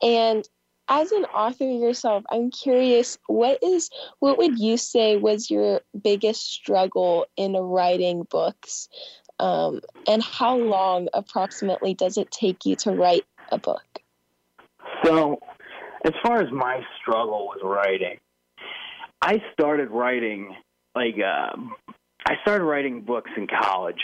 And 0.01 0.49
as 0.89 1.11
an 1.13 1.25
author 1.25 1.65
yourself, 1.65 2.25
I'm 2.31 2.51
curious 2.51 3.19
what 3.27 3.63
is 3.63 3.91
what 4.21 4.39
would 4.39 4.59
you 4.59 4.77
say 4.77 5.17
was 5.17 5.51
your 5.51 5.81
biggest 6.01 6.51
struggle 6.51 7.27
in 7.37 7.55
writing 7.55 8.23
books? 8.31 8.89
Um, 9.41 9.81
and 10.07 10.23
how 10.23 10.57
long 10.57 11.09
approximately 11.13 11.95
does 11.95 12.17
it 12.17 12.31
take 12.31 12.65
you 12.65 12.77
to 12.77 12.93
write 12.93 13.25
a 13.51 13.59
book? 13.59 13.85
So, 15.05 15.39
as 16.05 16.13
far 16.23 16.41
as 16.41 16.51
my 16.53 16.81
struggle 17.01 17.49
with 17.49 17.63
writing, 17.63 18.19
I 19.21 19.43
started 19.53 19.91
writing 19.91 20.55
like 20.95 21.15
uh, 21.17 21.57
I 22.27 22.35
started 22.43 22.65
writing 22.65 23.03
books 23.03 23.31
in 23.37 23.47
college, 23.47 24.03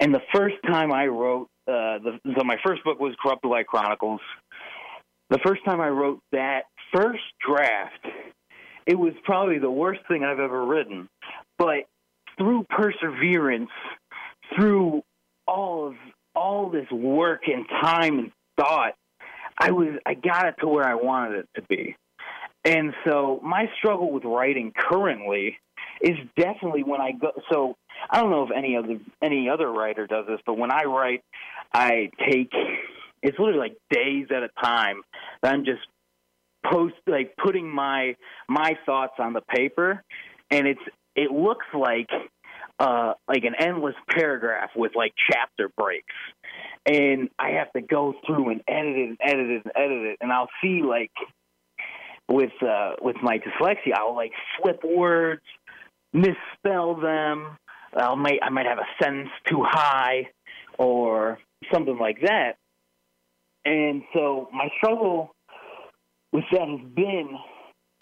and 0.00 0.14
the 0.14 0.22
first 0.34 0.56
time 0.66 0.92
I 0.92 1.06
wrote, 1.06 1.48
uh, 1.68 1.98
the, 1.98 2.18
so 2.36 2.44
my 2.44 2.56
first 2.64 2.82
book 2.84 2.98
was 2.98 3.14
Corrupted 3.22 3.50
Light 3.50 3.66
Chronicles. 3.66 4.20
The 5.30 5.38
first 5.44 5.64
time 5.64 5.80
I 5.80 5.88
wrote 5.88 6.20
that 6.32 6.64
first 6.94 7.22
draft, 7.46 8.06
it 8.86 8.98
was 8.98 9.12
probably 9.24 9.58
the 9.58 9.70
worst 9.70 10.00
thing 10.08 10.24
I've 10.24 10.40
ever 10.40 10.64
written. 10.66 11.08
But 11.58 11.84
through 12.38 12.66
perseverance, 12.68 13.70
through 14.54 15.02
all 15.46 15.88
of 15.88 15.94
all 16.34 16.70
this 16.70 16.90
work 16.90 17.42
and 17.46 17.66
time 17.82 18.18
and 18.18 18.32
thought, 18.58 18.94
I 19.58 19.70
was 19.70 19.98
I 20.06 20.14
got 20.14 20.46
it 20.46 20.54
to 20.60 20.68
where 20.68 20.86
I 20.86 20.94
wanted 20.94 21.40
it 21.40 21.48
to 21.56 21.62
be. 21.62 21.96
And 22.64 22.94
so 23.04 23.40
my 23.42 23.66
struggle 23.78 24.12
with 24.12 24.24
writing 24.24 24.72
currently 24.76 25.58
is 26.00 26.16
definitely 26.36 26.84
when 26.84 27.00
I 27.00 27.12
go 27.12 27.32
so 27.50 27.76
I 28.10 28.20
don't 28.20 28.30
know 28.30 28.44
if 28.44 28.50
any 28.56 28.76
other 28.76 28.98
any 29.22 29.48
other 29.48 29.70
writer 29.70 30.06
does 30.06 30.26
this, 30.26 30.40
but 30.46 30.54
when 30.54 30.70
I 30.70 30.84
write 30.84 31.22
I 31.72 32.10
take 32.30 32.50
it's 33.22 33.38
literally 33.38 33.58
like 33.58 33.76
days 33.90 34.26
at 34.30 34.42
a 34.42 34.50
time 34.62 35.02
that 35.42 35.54
I'm 35.54 35.64
just 35.64 35.82
post 36.70 36.94
like 37.06 37.34
putting 37.42 37.68
my 37.68 38.16
my 38.48 38.76
thoughts 38.86 39.14
on 39.18 39.32
the 39.32 39.40
paper 39.40 40.02
and 40.50 40.66
it's 40.66 40.80
it 41.14 41.30
looks 41.30 41.66
like 41.74 42.08
uh 42.82 43.14
like 43.28 43.44
an 43.44 43.54
endless 43.58 43.94
paragraph 44.10 44.70
with 44.74 44.92
like 44.96 45.12
chapter 45.30 45.70
breaks. 45.76 46.14
And 46.84 47.30
I 47.38 47.50
have 47.50 47.72
to 47.74 47.80
go 47.80 48.14
through 48.26 48.50
and 48.50 48.60
edit 48.66 48.96
it 48.96 49.08
and 49.08 49.18
edit 49.22 49.50
it 49.50 49.62
and 49.64 49.72
edit 49.76 50.02
it. 50.06 50.18
And 50.20 50.32
I'll 50.32 50.50
see 50.62 50.82
like 50.82 51.12
with 52.28 52.50
uh 52.60 52.94
with 53.00 53.16
my 53.22 53.38
dyslexia 53.38 53.94
I'll 53.96 54.16
like 54.16 54.32
flip 54.60 54.80
words 54.84 55.42
misspell 56.12 57.00
them. 57.00 57.56
I'll 57.96 58.16
might 58.16 58.40
I 58.42 58.50
might 58.50 58.66
have 58.66 58.78
a 58.78 59.02
sentence 59.02 59.30
too 59.48 59.62
high 59.62 60.28
or 60.78 61.38
something 61.72 61.98
like 61.98 62.20
that. 62.22 62.56
And 63.64 64.02
so 64.12 64.48
my 64.52 64.68
struggle 64.78 65.30
with 66.32 66.44
that 66.50 66.68
has 66.68 66.94
been 66.94 67.38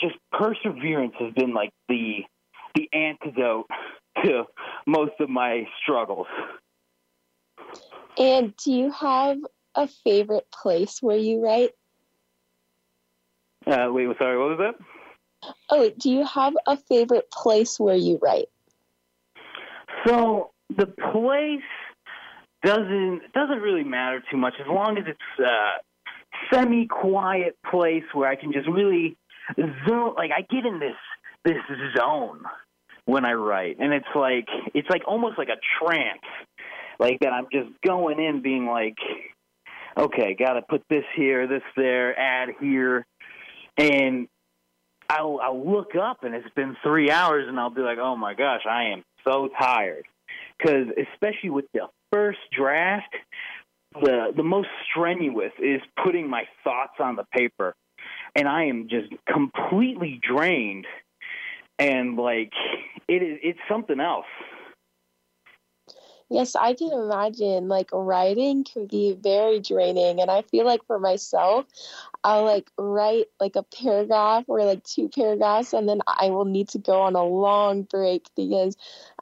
just 0.01 0.15
perseverance 0.33 1.13
has 1.19 1.35
been 1.35 1.53
like 1.53 1.71
the 1.89 2.21
the 2.75 2.89
antidote 2.93 3.67
to 4.25 4.45
most 4.87 5.13
of 5.21 5.29
my 5.29 5.67
struggles. 5.83 6.27
And 8.19 8.55
do 8.57 8.73
you 8.73 8.91
have 8.91 9.39
a 9.75 9.87
favorite 9.87 10.47
place 10.51 11.01
where 11.01 11.17
you 11.17 11.43
write? 11.43 11.71
Uh, 13.67 13.89
wait, 13.91 14.09
sorry, 14.19 14.39
what 14.39 14.59
was 14.59 14.59
that? 14.59 15.55
Oh, 15.71 15.91
do 15.99 16.11
you 16.11 16.25
have 16.27 16.55
a 16.67 16.77
favorite 16.77 17.31
place 17.31 17.79
where 17.79 17.97
you 17.97 18.19
write? 18.21 18.49
So 20.07 20.51
the 20.77 20.87
place 20.87 21.63
doesn't 22.65 23.23
doesn't 23.33 23.61
really 23.61 23.85
matter 23.85 24.23
too 24.31 24.37
much 24.37 24.55
as 24.61 24.67
long 24.69 24.99
as 24.99 25.05
it's 25.07 25.45
a 25.45 26.53
semi 26.53 26.87
quiet 26.87 27.57
place 27.71 28.05
where 28.13 28.29
I 28.29 28.37
can 28.37 28.53
just 28.53 28.69
really 28.69 29.17
zone 29.89 30.15
like 30.17 30.31
I 30.31 30.43
get 30.43 30.67
in 30.67 30.79
this 30.79 30.97
this 31.45 31.57
zone 31.97 32.43
when 33.11 33.25
I 33.25 33.33
write. 33.33 33.79
And 33.81 33.93
it's 33.93 34.15
like 34.15 34.49
it's 34.73 34.89
like 34.89 35.03
almost 35.07 35.37
like 35.37 35.49
a 35.49 35.59
trance. 35.79 36.21
Like 36.99 37.19
that 37.21 37.33
I'm 37.33 37.47
just 37.53 37.71
going 37.85 38.23
in 38.23 38.43
being 38.43 38.67
like 38.67 38.97
okay 39.99 40.37
got 40.39 40.55
to 40.55 40.63
put 40.63 40.83
this 40.89 41.05
here 41.17 41.47
this 41.49 41.63
there 41.77 42.19
add 42.19 42.51
here. 42.61 43.07
And 43.77 44.29
I'll 45.09 45.41
I'll 45.43 45.71
look 45.71 45.97
up 46.01 46.23
and 46.23 46.35
it's 46.35 46.55
been 46.55 46.77
3 46.85 47.11
hours 47.11 47.47
and 47.49 47.59
I'll 47.59 47.71
be 47.71 47.83
like 47.83 47.99
oh 47.99 48.17
my 48.17 48.35
gosh 48.35 48.63
I 48.71 48.91
am 48.93 49.03
so 49.27 49.49
tired. 49.61 50.05
Cuz 50.65 50.87
especially 51.13 51.51
with 51.51 51.67
the 51.75 51.89
first 52.13 52.39
draft, 52.57 53.13
the 53.95 54.33
the 54.37 54.45
most 54.45 54.69
strenuous 54.89 55.53
is 55.59 55.81
putting 56.05 56.29
my 56.29 56.45
thoughts 56.63 56.95
on 57.01 57.17
the 57.17 57.25
paper, 57.33 57.75
and 58.37 58.47
I 58.47 58.65
am 58.65 58.89
just 58.89 59.11
completely 59.27 60.21
drained, 60.23 60.87
and 61.81 62.17
like 62.17 62.53
it 63.09 63.23
is 63.23 63.39
it's 63.43 63.59
something 63.69 63.99
else. 63.99 64.27
Yes, 66.29 66.55
I 66.55 66.75
can 66.75 66.93
imagine 66.93 67.67
like 67.67 67.89
writing 67.93 68.63
can 68.63 68.87
be 68.87 69.19
very 69.21 69.59
draining 69.59 70.21
and 70.21 70.31
I 70.31 70.43
feel 70.43 70.65
like 70.65 70.87
for 70.87 71.01
myself 71.01 71.67
I'll 72.23 72.45
like 72.45 72.71
write 72.79 73.27
like 73.41 73.57
a 73.57 73.65
paragraph 73.65 74.45
or 74.47 74.63
like 74.65 74.85
two 74.85 75.09
paragraphs 75.09 75.73
and 75.73 75.89
then 75.89 76.03
I 76.07 76.31
will 76.31 76.45
need 76.45 76.69
to 76.69 76.79
go 76.79 77.01
on 77.01 77.17
a 77.17 77.25
long 77.25 77.83
break 77.83 78.29
because 78.37 78.77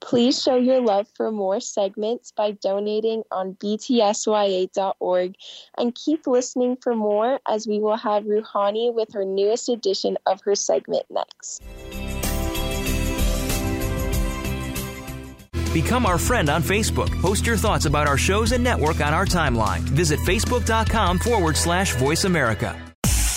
Please 0.00 0.42
show 0.42 0.56
your 0.56 0.80
love 0.80 1.06
for 1.14 1.30
more 1.30 1.60
segments 1.60 2.32
by 2.32 2.52
donating 2.52 3.22
on 3.30 3.54
btsya.org 3.54 5.34
and 5.76 5.94
keep 5.94 6.26
listening 6.26 6.76
for 6.76 6.94
more 6.94 7.40
as 7.48 7.66
we 7.66 7.78
will 7.78 7.96
have 7.96 8.24
Ruhani 8.24 8.92
with 8.94 9.12
her 9.12 9.24
newest 9.24 9.68
edition 9.68 10.16
of 10.26 10.40
her 10.42 10.54
segment 10.54 11.04
next. 11.10 11.62
Become 15.72 16.06
our 16.06 16.18
friend 16.18 16.48
on 16.48 16.62
Facebook. 16.62 17.10
Post 17.20 17.46
your 17.46 17.56
thoughts 17.56 17.84
about 17.84 18.08
our 18.08 18.16
shows 18.18 18.52
and 18.52 18.64
network 18.64 19.00
on 19.00 19.12
our 19.14 19.26
timeline. 19.26 19.80
Visit 19.80 20.18
facebook.com 20.20 21.18
forward 21.18 21.56
slash 21.56 21.94
voice 21.94 22.24
America. 22.24 22.87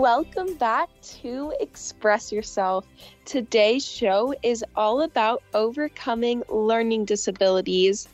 Welcome 0.00 0.56
back 0.56 0.88
to 1.20 1.52
Express 1.60 2.32
Yourself. 2.32 2.86
Today's 3.26 3.86
show 3.86 4.34
is 4.42 4.64
all 4.74 5.02
about 5.02 5.42
overcoming 5.52 6.42
learning 6.48 7.04
disabilities. 7.04 8.08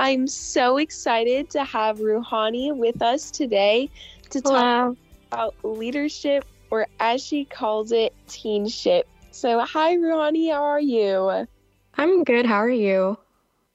I'm 0.00 0.26
so 0.26 0.78
excited 0.78 1.48
to 1.50 1.62
have 1.62 1.98
Ruhani 1.98 2.76
with 2.76 3.00
us 3.02 3.30
today 3.30 3.88
to 4.30 4.42
talk 4.42 4.50
Hello. 4.50 4.96
about 5.30 5.54
leadership, 5.62 6.44
or 6.72 6.88
as 6.98 7.24
she 7.24 7.44
calls 7.44 7.92
it, 7.92 8.12
teenship. 8.26 9.04
So, 9.30 9.60
hi, 9.60 9.96
Ruhani, 9.96 10.50
how 10.50 10.64
are 10.64 10.80
you? 10.80 11.46
I'm 11.94 12.24
good. 12.24 12.46
How 12.46 12.56
are 12.56 12.68
you? 12.68 13.16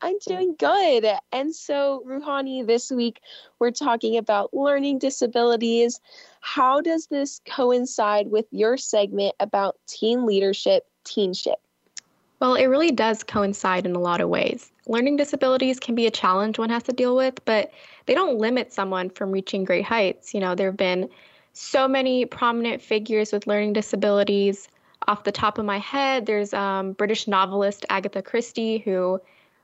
I'm 0.01 0.17
doing 0.27 0.55
good. 0.59 1.05
And 1.31 1.55
so, 1.55 2.03
Ruhani, 2.05 2.67
this 2.67 2.91
week 2.91 3.21
we're 3.57 3.71
talking 3.71 4.17
about 4.17 4.53
learning 4.53 4.99
disabilities. 4.99 6.01
How 6.45 6.81
does 6.81 7.07
this 7.07 7.39
coincide 7.45 8.29
with 8.29 8.45
your 8.51 8.75
segment 8.75 9.33
about 9.39 9.77
teen 9.87 10.25
leadership, 10.25 10.83
teenship? 11.05 11.55
Well, 12.41 12.55
it 12.55 12.65
really 12.65 12.91
does 12.91 13.23
coincide 13.23 13.85
in 13.85 13.95
a 13.95 13.99
lot 13.99 14.19
of 14.19 14.27
ways. 14.27 14.69
Learning 14.85 15.15
disabilities 15.15 15.79
can 15.79 15.95
be 15.95 16.05
a 16.05 16.11
challenge 16.11 16.59
one 16.59 16.69
has 16.69 16.83
to 16.83 16.91
deal 16.91 17.15
with, 17.15 17.43
but 17.45 17.71
they 18.07 18.13
don't 18.13 18.39
limit 18.39 18.73
someone 18.73 19.09
from 19.09 19.31
reaching 19.31 19.63
great 19.63 19.85
heights. 19.85 20.33
You 20.33 20.41
know, 20.41 20.53
there 20.53 20.67
have 20.67 20.75
been 20.75 21.09
so 21.53 21.87
many 21.87 22.25
prominent 22.25 22.81
figures 22.81 23.31
with 23.31 23.47
learning 23.47 23.71
disabilities. 23.71 24.67
Off 25.07 25.23
the 25.23 25.31
top 25.31 25.57
of 25.57 25.63
my 25.63 25.79
head, 25.79 26.25
there's 26.25 26.53
um, 26.53 26.91
British 26.91 27.25
novelist 27.25 27.85
Agatha 27.89 28.21
Christie, 28.21 28.79
who 28.79 29.17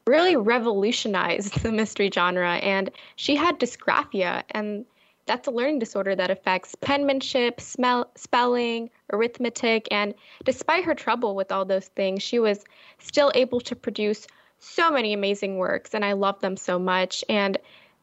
really 0.08 0.38
revolutionized 0.38 1.60
the 1.62 1.74
mystery 1.74 2.10
genre, 2.12 2.54
and 2.54 2.90
she 3.18 3.36
had 3.36 3.60
dysgraphia, 3.60 4.44
and 4.52 4.86
that's 5.30 5.48
a 5.48 5.52
learning 5.52 5.78
disorder 5.78 6.16
that 6.16 6.32
affects 6.32 6.74
penmanship, 6.82 7.62
smell, 7.62 8.10
spelling, 8.16 8.90
arithmetic, 9.14 9.88
and 9.92 10.16
despite 10.44 10.84
her 10.86 10.96
trouble 10.96 11.36
with 11.36 11.52
all 11.52 11.66
those 11.66 11.88
things, 11.90 12.24
she 12.24 12.40
was 12.40 12.66
still 12.98 13.32
able 13.36 13.62
to 13.62 13.76
produce 13.76 14.26
so 14.58 14.90
many 14.90 15.14
amazing 15.14 15.58
works, 15.58 15.94
and 15.94 16.04
I 16.04 16.14
love 16.14 16.42
them 16.42 16.58
so 16.58 16.80
much. 16.80 17.24
And 17.30 17.60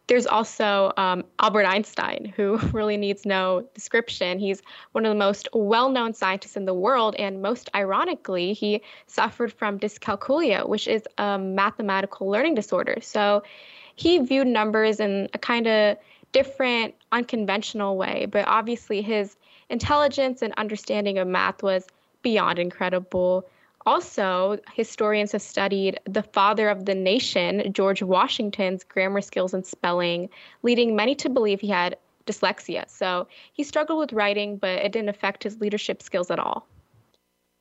there's 0.06 0.28
also 0.28 0.92
um, 0.96 1.24
Albert 1.40 1.66
Einstein, 1.66 2.32
who 2.36 2.58
really 2.72 2.96
needs 2.96 3.26
no 3.26 3.66
description. 3.74 4.38
He's 4.38 4.62
one 4.92 5.04
of 5.04 5.10
the 5.10 5.18
most 5.18 5.48
well 5.52 5.90
known 5.90 6.14
scientists 6.14 6.56
in 6.56 6.64
the 6.64 6.74
world, 6.74 7.16
and 7.18 7.42
most 7.42 7.68
ironically, 7.74 8.52
he 8.52 8.82
suffered 9.08 9.52
from 9.52 9.80
dyscalculia, 9.80 10.68
which 10.68 10.86
is 10.86 11.02
a 11.18 11.40
mathematical 11.40 12.30
learning 12.30 12.54
disorder. 12.54 12.98
So 13.02 13.42
he 13.96 14.18
viewed 14.18 14.46
numbers 14.46 15.00
in 15.00 15.28
a 15.34 15.38
kind 15.38 15.66
of 15.66 15.96
different, 16.36 16.94
unconventional 17.12 17.96
way, 17.96 18.26
but 18.30 18.46
obviously 18.46 19.00
his 19.00 19.36
intelligence 19.70 20.42
and 20.42 20.52
understanding 20.58 21.16
of 21.16 21.26
math 21.26 21.62
was 21.62 21.86
beyond 22.20 22.58
incredible. 22.58 23.48
Also, 23.86 24.58
historians 24.74 25.32
have 25.32 25.40
studied 25.40 25.98
the 26.04 26.22
father 26.22 26.68
of 26.68 26.84
the 26.84 26.94
nation, 26.94 27.72
George 27.72 28.02
Washington's 28.02 28.84
grammar 28.84 29.22
skills 29.22 29.54
and 29.54 29.64
spelling, 29.64 30.28
leading 30.62 30.94
many 30.94 31.14
to 31.14 31.30
believe 31.30 31.62
he 31.62 31.68
had 31.68 31.96
dyslexia. 32.26 32.84
So 32.86 33.28
he 33.54 33.64
struggled 33.64 34.00
with 34.00 34.12
writing, 34.12 34.58
but 34.58 34.84
it 34.84 34.92
didn't 34.92 35.08
affect 35.08 35.42
his 35.42 35.58
leadership 35.58 36.02
skills 36.02 36.30
at 36.30 36.38
all. 36.38 36.66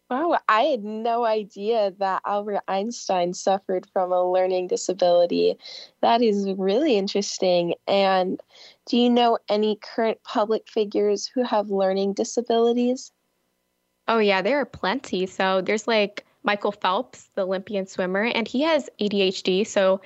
Wow, 0.09 0.37
I 0.47 0.61
had 0.63 0.83
no 0.83 1.25
idea 1.25 1.91
that 1.97 2.21
Albert 2.25 2.61
Einstein 2.67 3.33
suffered 3.33 3.87
from 3.91 4.11
a 4.11 4.23
learning 4.23 4.67
disability. 4.67 5.57
That 6.01 6.21
is 6.21 6.47
really 6.57 6.95
interesting. 6.95 7.73
And 7.87 8.39
do 8.85 8.97
you 8.97 9.09
know 9.09 9.39
any 9.49 9.77
current 9.77 10.21
public 10.23 10.69
figures 10.69 11.25
who 11.27 11.43
have 11.43 11.69
learning 11.71 12.13
disabilities? 12.13 13.11
Oh, 14.07 14.19
yeah, 14.19 14.41
there 14.43 14.59
are 14.59 14.65
plenty. 14.65 15.25
So 15.25 15.61
there's 15.61 15.87
like 15.87 16.23
Michael 16.43 16.71
Phelps, 16.71 17.29
the 17.33 17.41
Olympian 17.41 17.87
swimmer, 17.87 18.25
and 18.25 18.47
he 18.47 18.61
has 18.61 18.89
ADHD. 18.99 19.65
So 19.65 20.01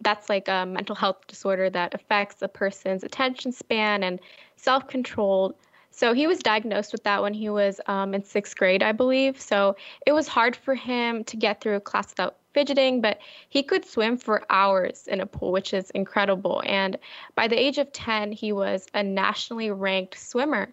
that's 0.00 0.28
like 0.28 0.46
a 0.48 0.66
mental 0.66 0.94
health 0.94 1.26
disorder 1.26 1.68
that 1.70 1.94
affects 1.94 2.42
a 2.42 2.48
person's 2.48 3.02
attention 3.02 3.50
span 3.50 4.04
and 4.04 4.20
self 4.56 4.86
control. 4.86 5.56
So 5.94 6.14
he 6.14 6.26
was 6.26 6.38
diagnosed 6.38 6.90
with 6.90 7.04
that 7.04 7.22
when 7.22 7.34
he 7.34 7.50
was 7.50 7.80
um, 7.86 8.14
in 8.14 8.24
sixth 8.24 8.56
grade, 8.56 8.82
I 8.82 8.92
believe. 8.92 9.38
So 9.40 9.76
it 10.06 10.12
was 10.12 10.26
hard 10.26 10.56
for 10.56 10.74
him 10.74 11.22
to 11.24 11.36
get 11.36 11.60
through 11.60 11.76
a 11.76 11.80
class 11.80 12.08
without 12.08 12.36
fidgeting, 12.54 13.00
but 13.02 13.18
he 13.50 13.62
could 13.62 13.84
swim 13.84 14.16
for 14.16 14.42
hours 14.50 15.06
in 15.06 15.20
a 15.20 15.26
pool, 15.26 15.52
which 15.52 15.74
is 15.74 15.90
incredible. 15.90 16.62
And 16.66 16.98
by 17.34 17.46
the 17.46 17.58
age 17.58 17.76
of 17.78 17.92
10, 17.92 18.32
he 18.32 18.52
was 18.52 18.86
a 18.94 19.02
nationally 19.02 19.70
ranked 19.70 20.18
swimmer. 20.18 20.72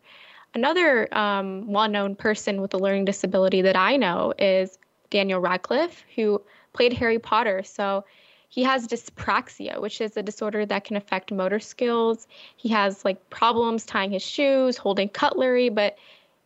Another 0.53 1.13
um, 1.15 1.71
well 1.71 1.89
known 1.89 2.15
person 2.15 2.61
with 2.61 2.73
a 2.73 2.77
learning 2.77 3.05
disability 3.05 3.61
that 3.61 3.75
I 3.75 3.97
know 3.97 4.33
is 4.39 4.79
Daniel 5.09 5.41
Radcliffe, 5.41 6.03
who 6.15 6.41
played 6.73 6.93
Harry 6.93 7.19
Potter. 7.19 7.61
So 7.63 8.05
he 8.49 8.63
has 8.63 8.87
dyspraxia, 8.87 9.79
which 9.79 10.01
is 10.01 10.17
a 10.17 10.23
disorder 10.23 10.65
that 10.65 10.83
can 10.83 10.97
affect 10.97 11.31
motor 11.31 11.59
skills. 11.59 12.27
He 12.57 12.69
has 12.69 13.05
like 13.05 13.29
problems 13.29 13.85
tying 13.85 14.11
his 14.11 14.23
shoes, 14.23 14.75
holding 14.75 15.07
cutlery, 15.07 15.69
but 15.69 15.97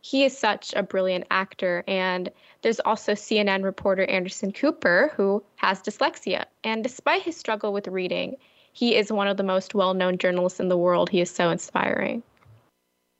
he 0.02 0.24
is 0.24 0.36
such 0.36 0.74
a 0.74 0.82
brilliant 0.82 1.26
actor. 1.30 1.82
And 1.88 2.30
there's 2.60 2.78
also 2.80 3.12
CNN 3.12 3.64
reporter 3.64 4.04
Anderson 4.04 4.52
Cooper, 4.52 5.12
who 5.16 5.42
has 5.56 5.80
dyslexia. 5.80 6.44
And 6.62 6.82
despite 6.82 7.22
his 7.22 7.38
struggle 7.38 7.72
with 7.72 7.88
reading, 7.88 8.36
he 8.74 8.96
is 8.96 9.10
one 9.10 9.28
of 9.28 9.38
the 9.38 9.42
most 9.42 9.74
well 9.74 9.94
known 9.94 10.18
journalists 10.18 10.60
in 10.60 10.68
the 10.68 10.76
world. 10.76 11.08
He 11.08 11.22
is 11.22 11.30
so 11.30 11.48
inspiring. 11.48 12.22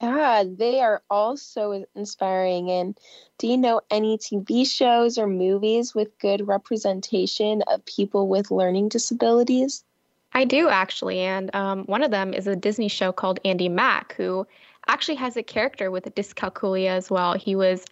Yeah, 0.01 0.45
they 0.47 0.81
are 0.81 1.03
all 1.09 1.37
so 1.37 1.85
inspiring. 1.95 2.71
And 2.71 2.99
do 3.39 3.47
you 3.47 3.57
know 3.57 3.81
any 3.91 4.19
TV 4.19 4.67
shows 4.67 5.19
or 5.19 5.27
movies 5.27 5.95
with 5.95 6.19
good 6.19 6.47
representation 6.47 7.63
of 7.69 7.85
people 7.87 8.29
with 8.29 8.51
learning 8.51 8.89
disabilities? 8.89 9.85
I 10.33 10.45
do 10.45 10.69
actually, 10.69 11.21
and 11.21 11.55
um, 11.55 11.85
one 11.85 12.03
of 12.03 12.11
them 12.11 12.35
is 12.35 12.47
a 12.47 12.57
Disney 12.57 12.89
show 12.89 13.13
called 13.13 13.39
Andi 13.45 13.71
Mack, 13.71 14.15
who 14.17 14.47
actually 14.89 15.15
has 15.15 15.37
a 15.37 15.43
character 15.43 15.91
with 15.91 16.13
dyscalculia 16.15 16.89
as 16.89 17.09
well. 17.09 17.35
He 17.35 17.55
was 17.55 17.85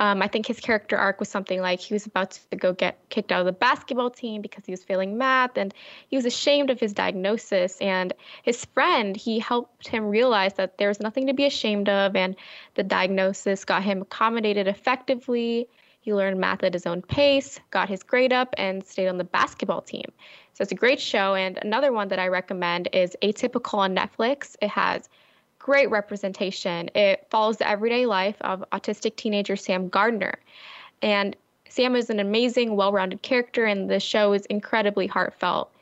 um, 0.00 0.22
I 0.22 0.28
think 0.28 0.46
his 0.46 0.60
character 0.60 0.96
arc 0.96 1.20
was 1.20 1.28
something 1.28 1.60
like 1.60 1.80
he 1.80 1.94
was 1.94 2.06
about 2.06 2.38
to 2.50 2.56
go 2.56 2.72
get 2.72 2.98
kicked 3.08 3.30
out 3.30 3.40
of 3.40 3.46
the 3.46 3.52
basketball 3.52 4.10
team 4.10 4.42
because 4.42 4.64
he 4.64 4.72
was 4.72 4.82
failing 4.82 5.16
math 5.18 5.56
and 5.56 5.72
he 6.08 6.16
was 6.16 6.24
ashamed 6.24 6.70
of 6.70 6.80
his 6.80 6.92
diagnosis. 6.92 7.78
And 7.80 8.12
his 8.42 8.64
friend, 8.64 9.16
he 9.16 9.38
helped 9.38 9.86
him 9.86 10.04
realize 10.06 10.54
that 10.54 10.78
there 10.78 10.88
was 10.88 11.00
nothing 11.00 11.28
to 11.28 11.34
be 11.34 11.46
ashamed 11.46 11.88
of, 11.88 12.16
and 12.16 12.36
the 12.74 12.82
diagnosis 12.82 13.64
got 13.64 13.82
him 13.82 14.02
accommodated 14.02 14.66
effectively. 14.66 15.68
He 16.00 16.12
learned 16.12 16.38
math 16.38 16.62
at 16.64 16.74
his 16.74 16.86
own 16.86 17.00
pace, 17.00 17.58
got 17.70 17.88
his 17.88 18.02
grade 18.02 18.32
up, 18.32 18.54
and 18.58 18.84
stayed 18.84 19.08
on 19.08 19.16
the 19.16 19.24
basketball 19.24 19.80
team. 19.80 20.12
So 20.52 20.62
it's 20.62 20.72
a 20.72 20.76
great 20.76 21.00
show. 21.00 21.34
And 21.34 21.58
another 21.62 21.92
one 21.92 22.08
that 22.08 22.18
I 22.18 22.28
recommend 22.28 22.90
is 22.92 23.16
Atypical 23.22 23.78
on 23.78 23.96
Netflix. 23.96 24.54
It 24.60 24.68
has 24.68 25.08
great 25.64 25.90
representation. 25.90 26.90
It 26.94 27.26
follows 27.30 27.56
the 27.56 27.66
everyday 27.66 28.04
life 28.04 28.36
of 28.42 28.62
autistic 28.70 29.16
teenager 29.16 29.56
Sam 29.56 29.88
Gardner. 29.88 30.34
And 31.00 31.34
Sam 31.70 31.96
is 31.96 32.10
an 32.10 32.20
amazing, 32.20 32.76
well 32.76 32.92
rounded 32.92 33.22
character, 33.22 33.64
and 33.64 33.88
the 33.88 33.98
show 33.98 34.34
is 34.34 34.44
incredibly 34.46 35.06
heartfelt. 35.06 35.72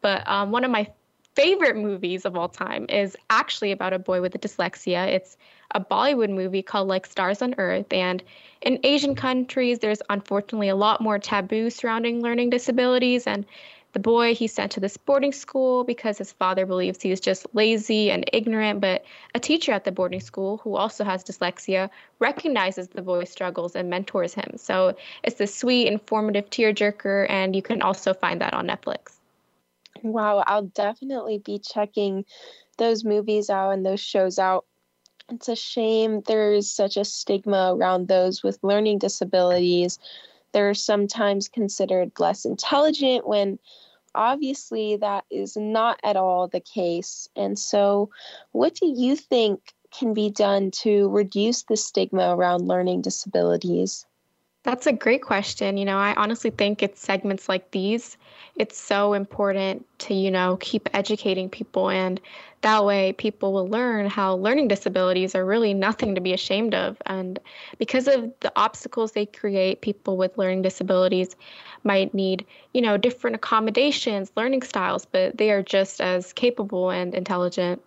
But 0.00 0.26
um, 0.28 0.52
one 0.52 0.62
of 0.62 0.70
my 0.70 0.86
favorite 1.34 1.74
movies 1.74 2.24
of 2.24 2.36
all 2.36 2.48
time 2.48 2.86
is 2.88 3.16
actually 3.30 3.72
about 3.72 3.92
a 3.92 3.98
boy 3.98 4.20
with 4.20 4.32
dyslexia. 4.34 5.08
It's 5.08 5.36
a 5.74 5.80
Bollywood 5.80 6.30
movie 6.30 6.62
called 6.62 6.86
Like 6.86 7.04
Stars 7.04 7.42
on 7.42 7.56
Earth. 7.58 7.92
And 7.92 8.22
in 8.60 8.78
Asian 8.84 9.16
countries, 9.16 9.80
there's 9.80 10.02
unfortunately 10.08 10.68
a 10.68 10.76
lot 10.76 11.00
more 11.00 11.18
taboo 11.18 11.68
surrounding 11.68 12.22
learning 12.22 12.50
disabilities. 12.50 13.26
And 13.26 13.44
the 13.92 13.98
boy 13.98 14.34
he 14.34 14.46
sent 14.46 14.72
to 14.72 14.80
this 14.80 14.96
boarding 14.96 15.32
school 15.32 15.84
because 15.84 16.18
his 16.18 16.32
father 16.32 16.64
believes 16.64 17.00
he's 17.00 17.20
just 17.20 17.46
lazy 17.52 18.10
and 18.10 18.28
ignorant 18.32 18.80
but 18.80 19.04
a 19.34 19.40
teacher 19.40 19.72
at 19.72 19.84
the 19.84 19.92
boarding 19.92 20.20
school 20.20 20.58
who 20.58 20.76
also 20.76 21.04
has 21.04 21.22
dyslexia 21.22 21.90
recognizes 22.18 22.88
the 22.88 23.02
boy's 23.02 23.30
struggles 23.30 23.76
and 23.76 23.90
mentors 23.90 24.34
him. 24.34 24.52
So 24.56 24.96
it's 25.22 25.40
a 25.40 25.46
sweet 25.46 25.88
informative 25.88 26.48
tearjerker 26.50 27.26
and 27.28 27.54
you 27.54 27.62
can 27.62 27.82
also 27.82 28.14
find 28.14 28.40
that 28.40 28.54
on 28.54 28.66
netflix. 28.66 29.18
Wow 30.02 30.42
i'll 30.46 30.62
definitely 30.62 31.38
be 31.38 31.58
checking 31.58 32.24
those 32.78 33.04
movies 33.04 33.50
out 33.50 33.70
and 33.70 33.84
those 33.84 34.00
shows 34.00 34.38
out. 34.38 34.64
It's 35.28 35.48
a 35.48 35.56
shame 35.56 36.22
there's 36.26 36.68
such 36.70 36.96
a 36.96 37.04
stigma 37.04 37.74
around 37.74 38.08
those 38.08 38.42
with 38.42 38.58
learning 38.62 38.98
disabilities 38.98 39.98
they're 40.52 40.74
sometimes 40.74 41.48
considered 41.48 42.12
less 42.18 42.44
intelligent 42.44 43.26
when 43.26 43.58
obviously 44.14 44.96
that 44.96 45.24
is 45.30 45.56
not 45.56 45.98
at 46.02 46.16
all 46.16 46.48
the 46.48 46.60
case. 46.60 47.28
And 47.36 47.58
so, 47.58 48.10
what 48.52 48.74
do 48.74 48.86
you 48.86 49.16
think 49.16 49.72
can 49.90 50.14
be 50.14 50.30
done 50.30 50.70
to 50.70 51.08
reduce 51.10 51.64
the 51.64 51.76
stigma 51.76 52.34
around 52.34 52.66
learning 52.66 53.02
disabilities? 53.02 54.06
That's 54.64 54.86
a 54.86 54.92
great 54.92 55.22
question. 55.22 55.76
You 55.76 55.84
know, 55.84 55.98
I 55.98 56.14
honestly 56.14 56.50
think 56.50 56.82
it's 56.82 57.00
segments 57.00 57.48
like 57.48 57.72
these. 57.72 58.16
It's 58.54 58.78
so 58.78 59.12
important 59.12 59.84
to, 60.00 60.14
you 60.14 60.30
know, 60.30 60.56
keep 60.60 60.88
educating 60.94 61.48
people. 61.50 61.90
And 61.90 62.20
that 62.60 62.84
way 62.84 63.12
people 63.14 63.52
will 63.52 63.66
learn 63.68 64.06
how 64.06 64.34
learning 64.36 64.68
disabilities 64.68 65.34
are 65.34 65.44
really 65.44 65.74
nothing 65.74 66.14
to 66.14 66.20
be 66.20 66.32
ashamed 66.32 66.74
of. 66.76 66.96
And 67.06 67.40
because 67.78 68.06
of 68.06 68.32
the 68.38 68.52
obstacles 68.54 69.12
they 69.12 69.26
create, 69.26 69.80
people 69.80 70.16
with 70.16 70.38
learning 70.38 70.62
disabilities 70.62 71.34
might 71.82 72.14
need, 72.14 72.46
you 72.72 72.82
know, 72.82 72.96
different 72.96 73.34
accommodations, 73.34 74.30
learning 74.36 74.62
styles, 74.62 75.06
but 75.06 75.38
they 75.38 75.50
are 75.50 75.62
just 75.64 76.00
as 76.00 76.32
capable 76.32 76.90
and 76.90 77.14
intelligent. 77.14 77.82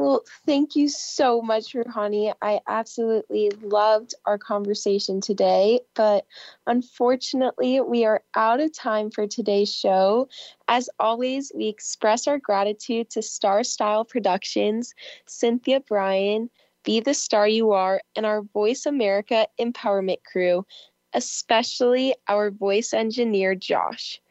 Well, 0.00 0.22
thank 0.46 0.76
you 0.76 0.88
so 0.88 1.42
much, 1.42 1.74
Ruhani. 1.74 2.32
I 2.40 2.60
absolutely 2.66 3.50
loved 3.60 4.14
our 4.24 4.38
conversation 4.38 5.20
today, 5.20 5.80
but 5.94 6.26
unfortunately, 6.66 7.80
we 7.82 8.06
are 8.06 8.22
out 8.34 8.60
of 8.60 8.72
time 8.72 9.10
for 9.10 9.26
today's 9.26 9.70
show. 9.74 10.28
As 10.68 10.88
always, 10.98 11.52
we 11.54 11.68
express 11.68 12.26
our 12.26 12.38
gratitude 12.38 13.10
to 13.10 13.20
Star 13.20 13.62
Style 13.62 14.06
Productions, 14.06 14.94
Cynthia 15.26 15.80
Brian, 15.80 16.48
Be 16.82 17.00
the 17.00 17.12
Star 17.12 17.46
You 17.46 17.72
Are, 17.72 18.00
and 18.16 18.24
our 18.24 18.40
Voice 18.40 18.86
America 18.86 19.48
Empowerment 19.60 20.24
crew, 20.24 20.64
especially 21.12 22.14
our 22.26 22.50
voice 22.50 22.94
engineer, 22.94 23.54
Josh 23.54 24.22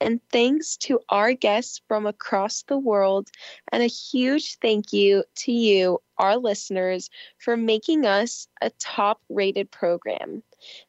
and 0.00 0.20
thanks 0.30 0.76
to 0.76 1.00
our 1.08 1.32
guests 1.32 1.80
from 1.88 2.06
across 2.06 2.62
the 2.62 2.78
world. 2.78 3.28
And 3.72 3.82
a 3.82 3.86
huge 3.86 4.58
thank 4.60 4.92
you 4.92 5.24
to 5.36 5.52
you, 5.52 6.00
our 6.18 6.36
listeners, 6.36 7.10
for 7.38 7.56
making 7.56 8.06
us 8.06 8.48
a 8.60 8.70
top 8.78 9.20
rated 9.28 9.70
program. 9.70 10.42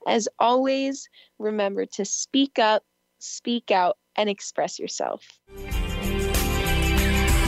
As 0.07 0.27
always, 0.39 1.09
remember 1.37 1.85
to 1.85 2.05
speak 2.05 2.59
up, 2.59 2.83
speak 3.19 3.71
out, 3.71 3.97
and 4.15 4.29
express 4.29 4.79
yourself. 4.79 5.39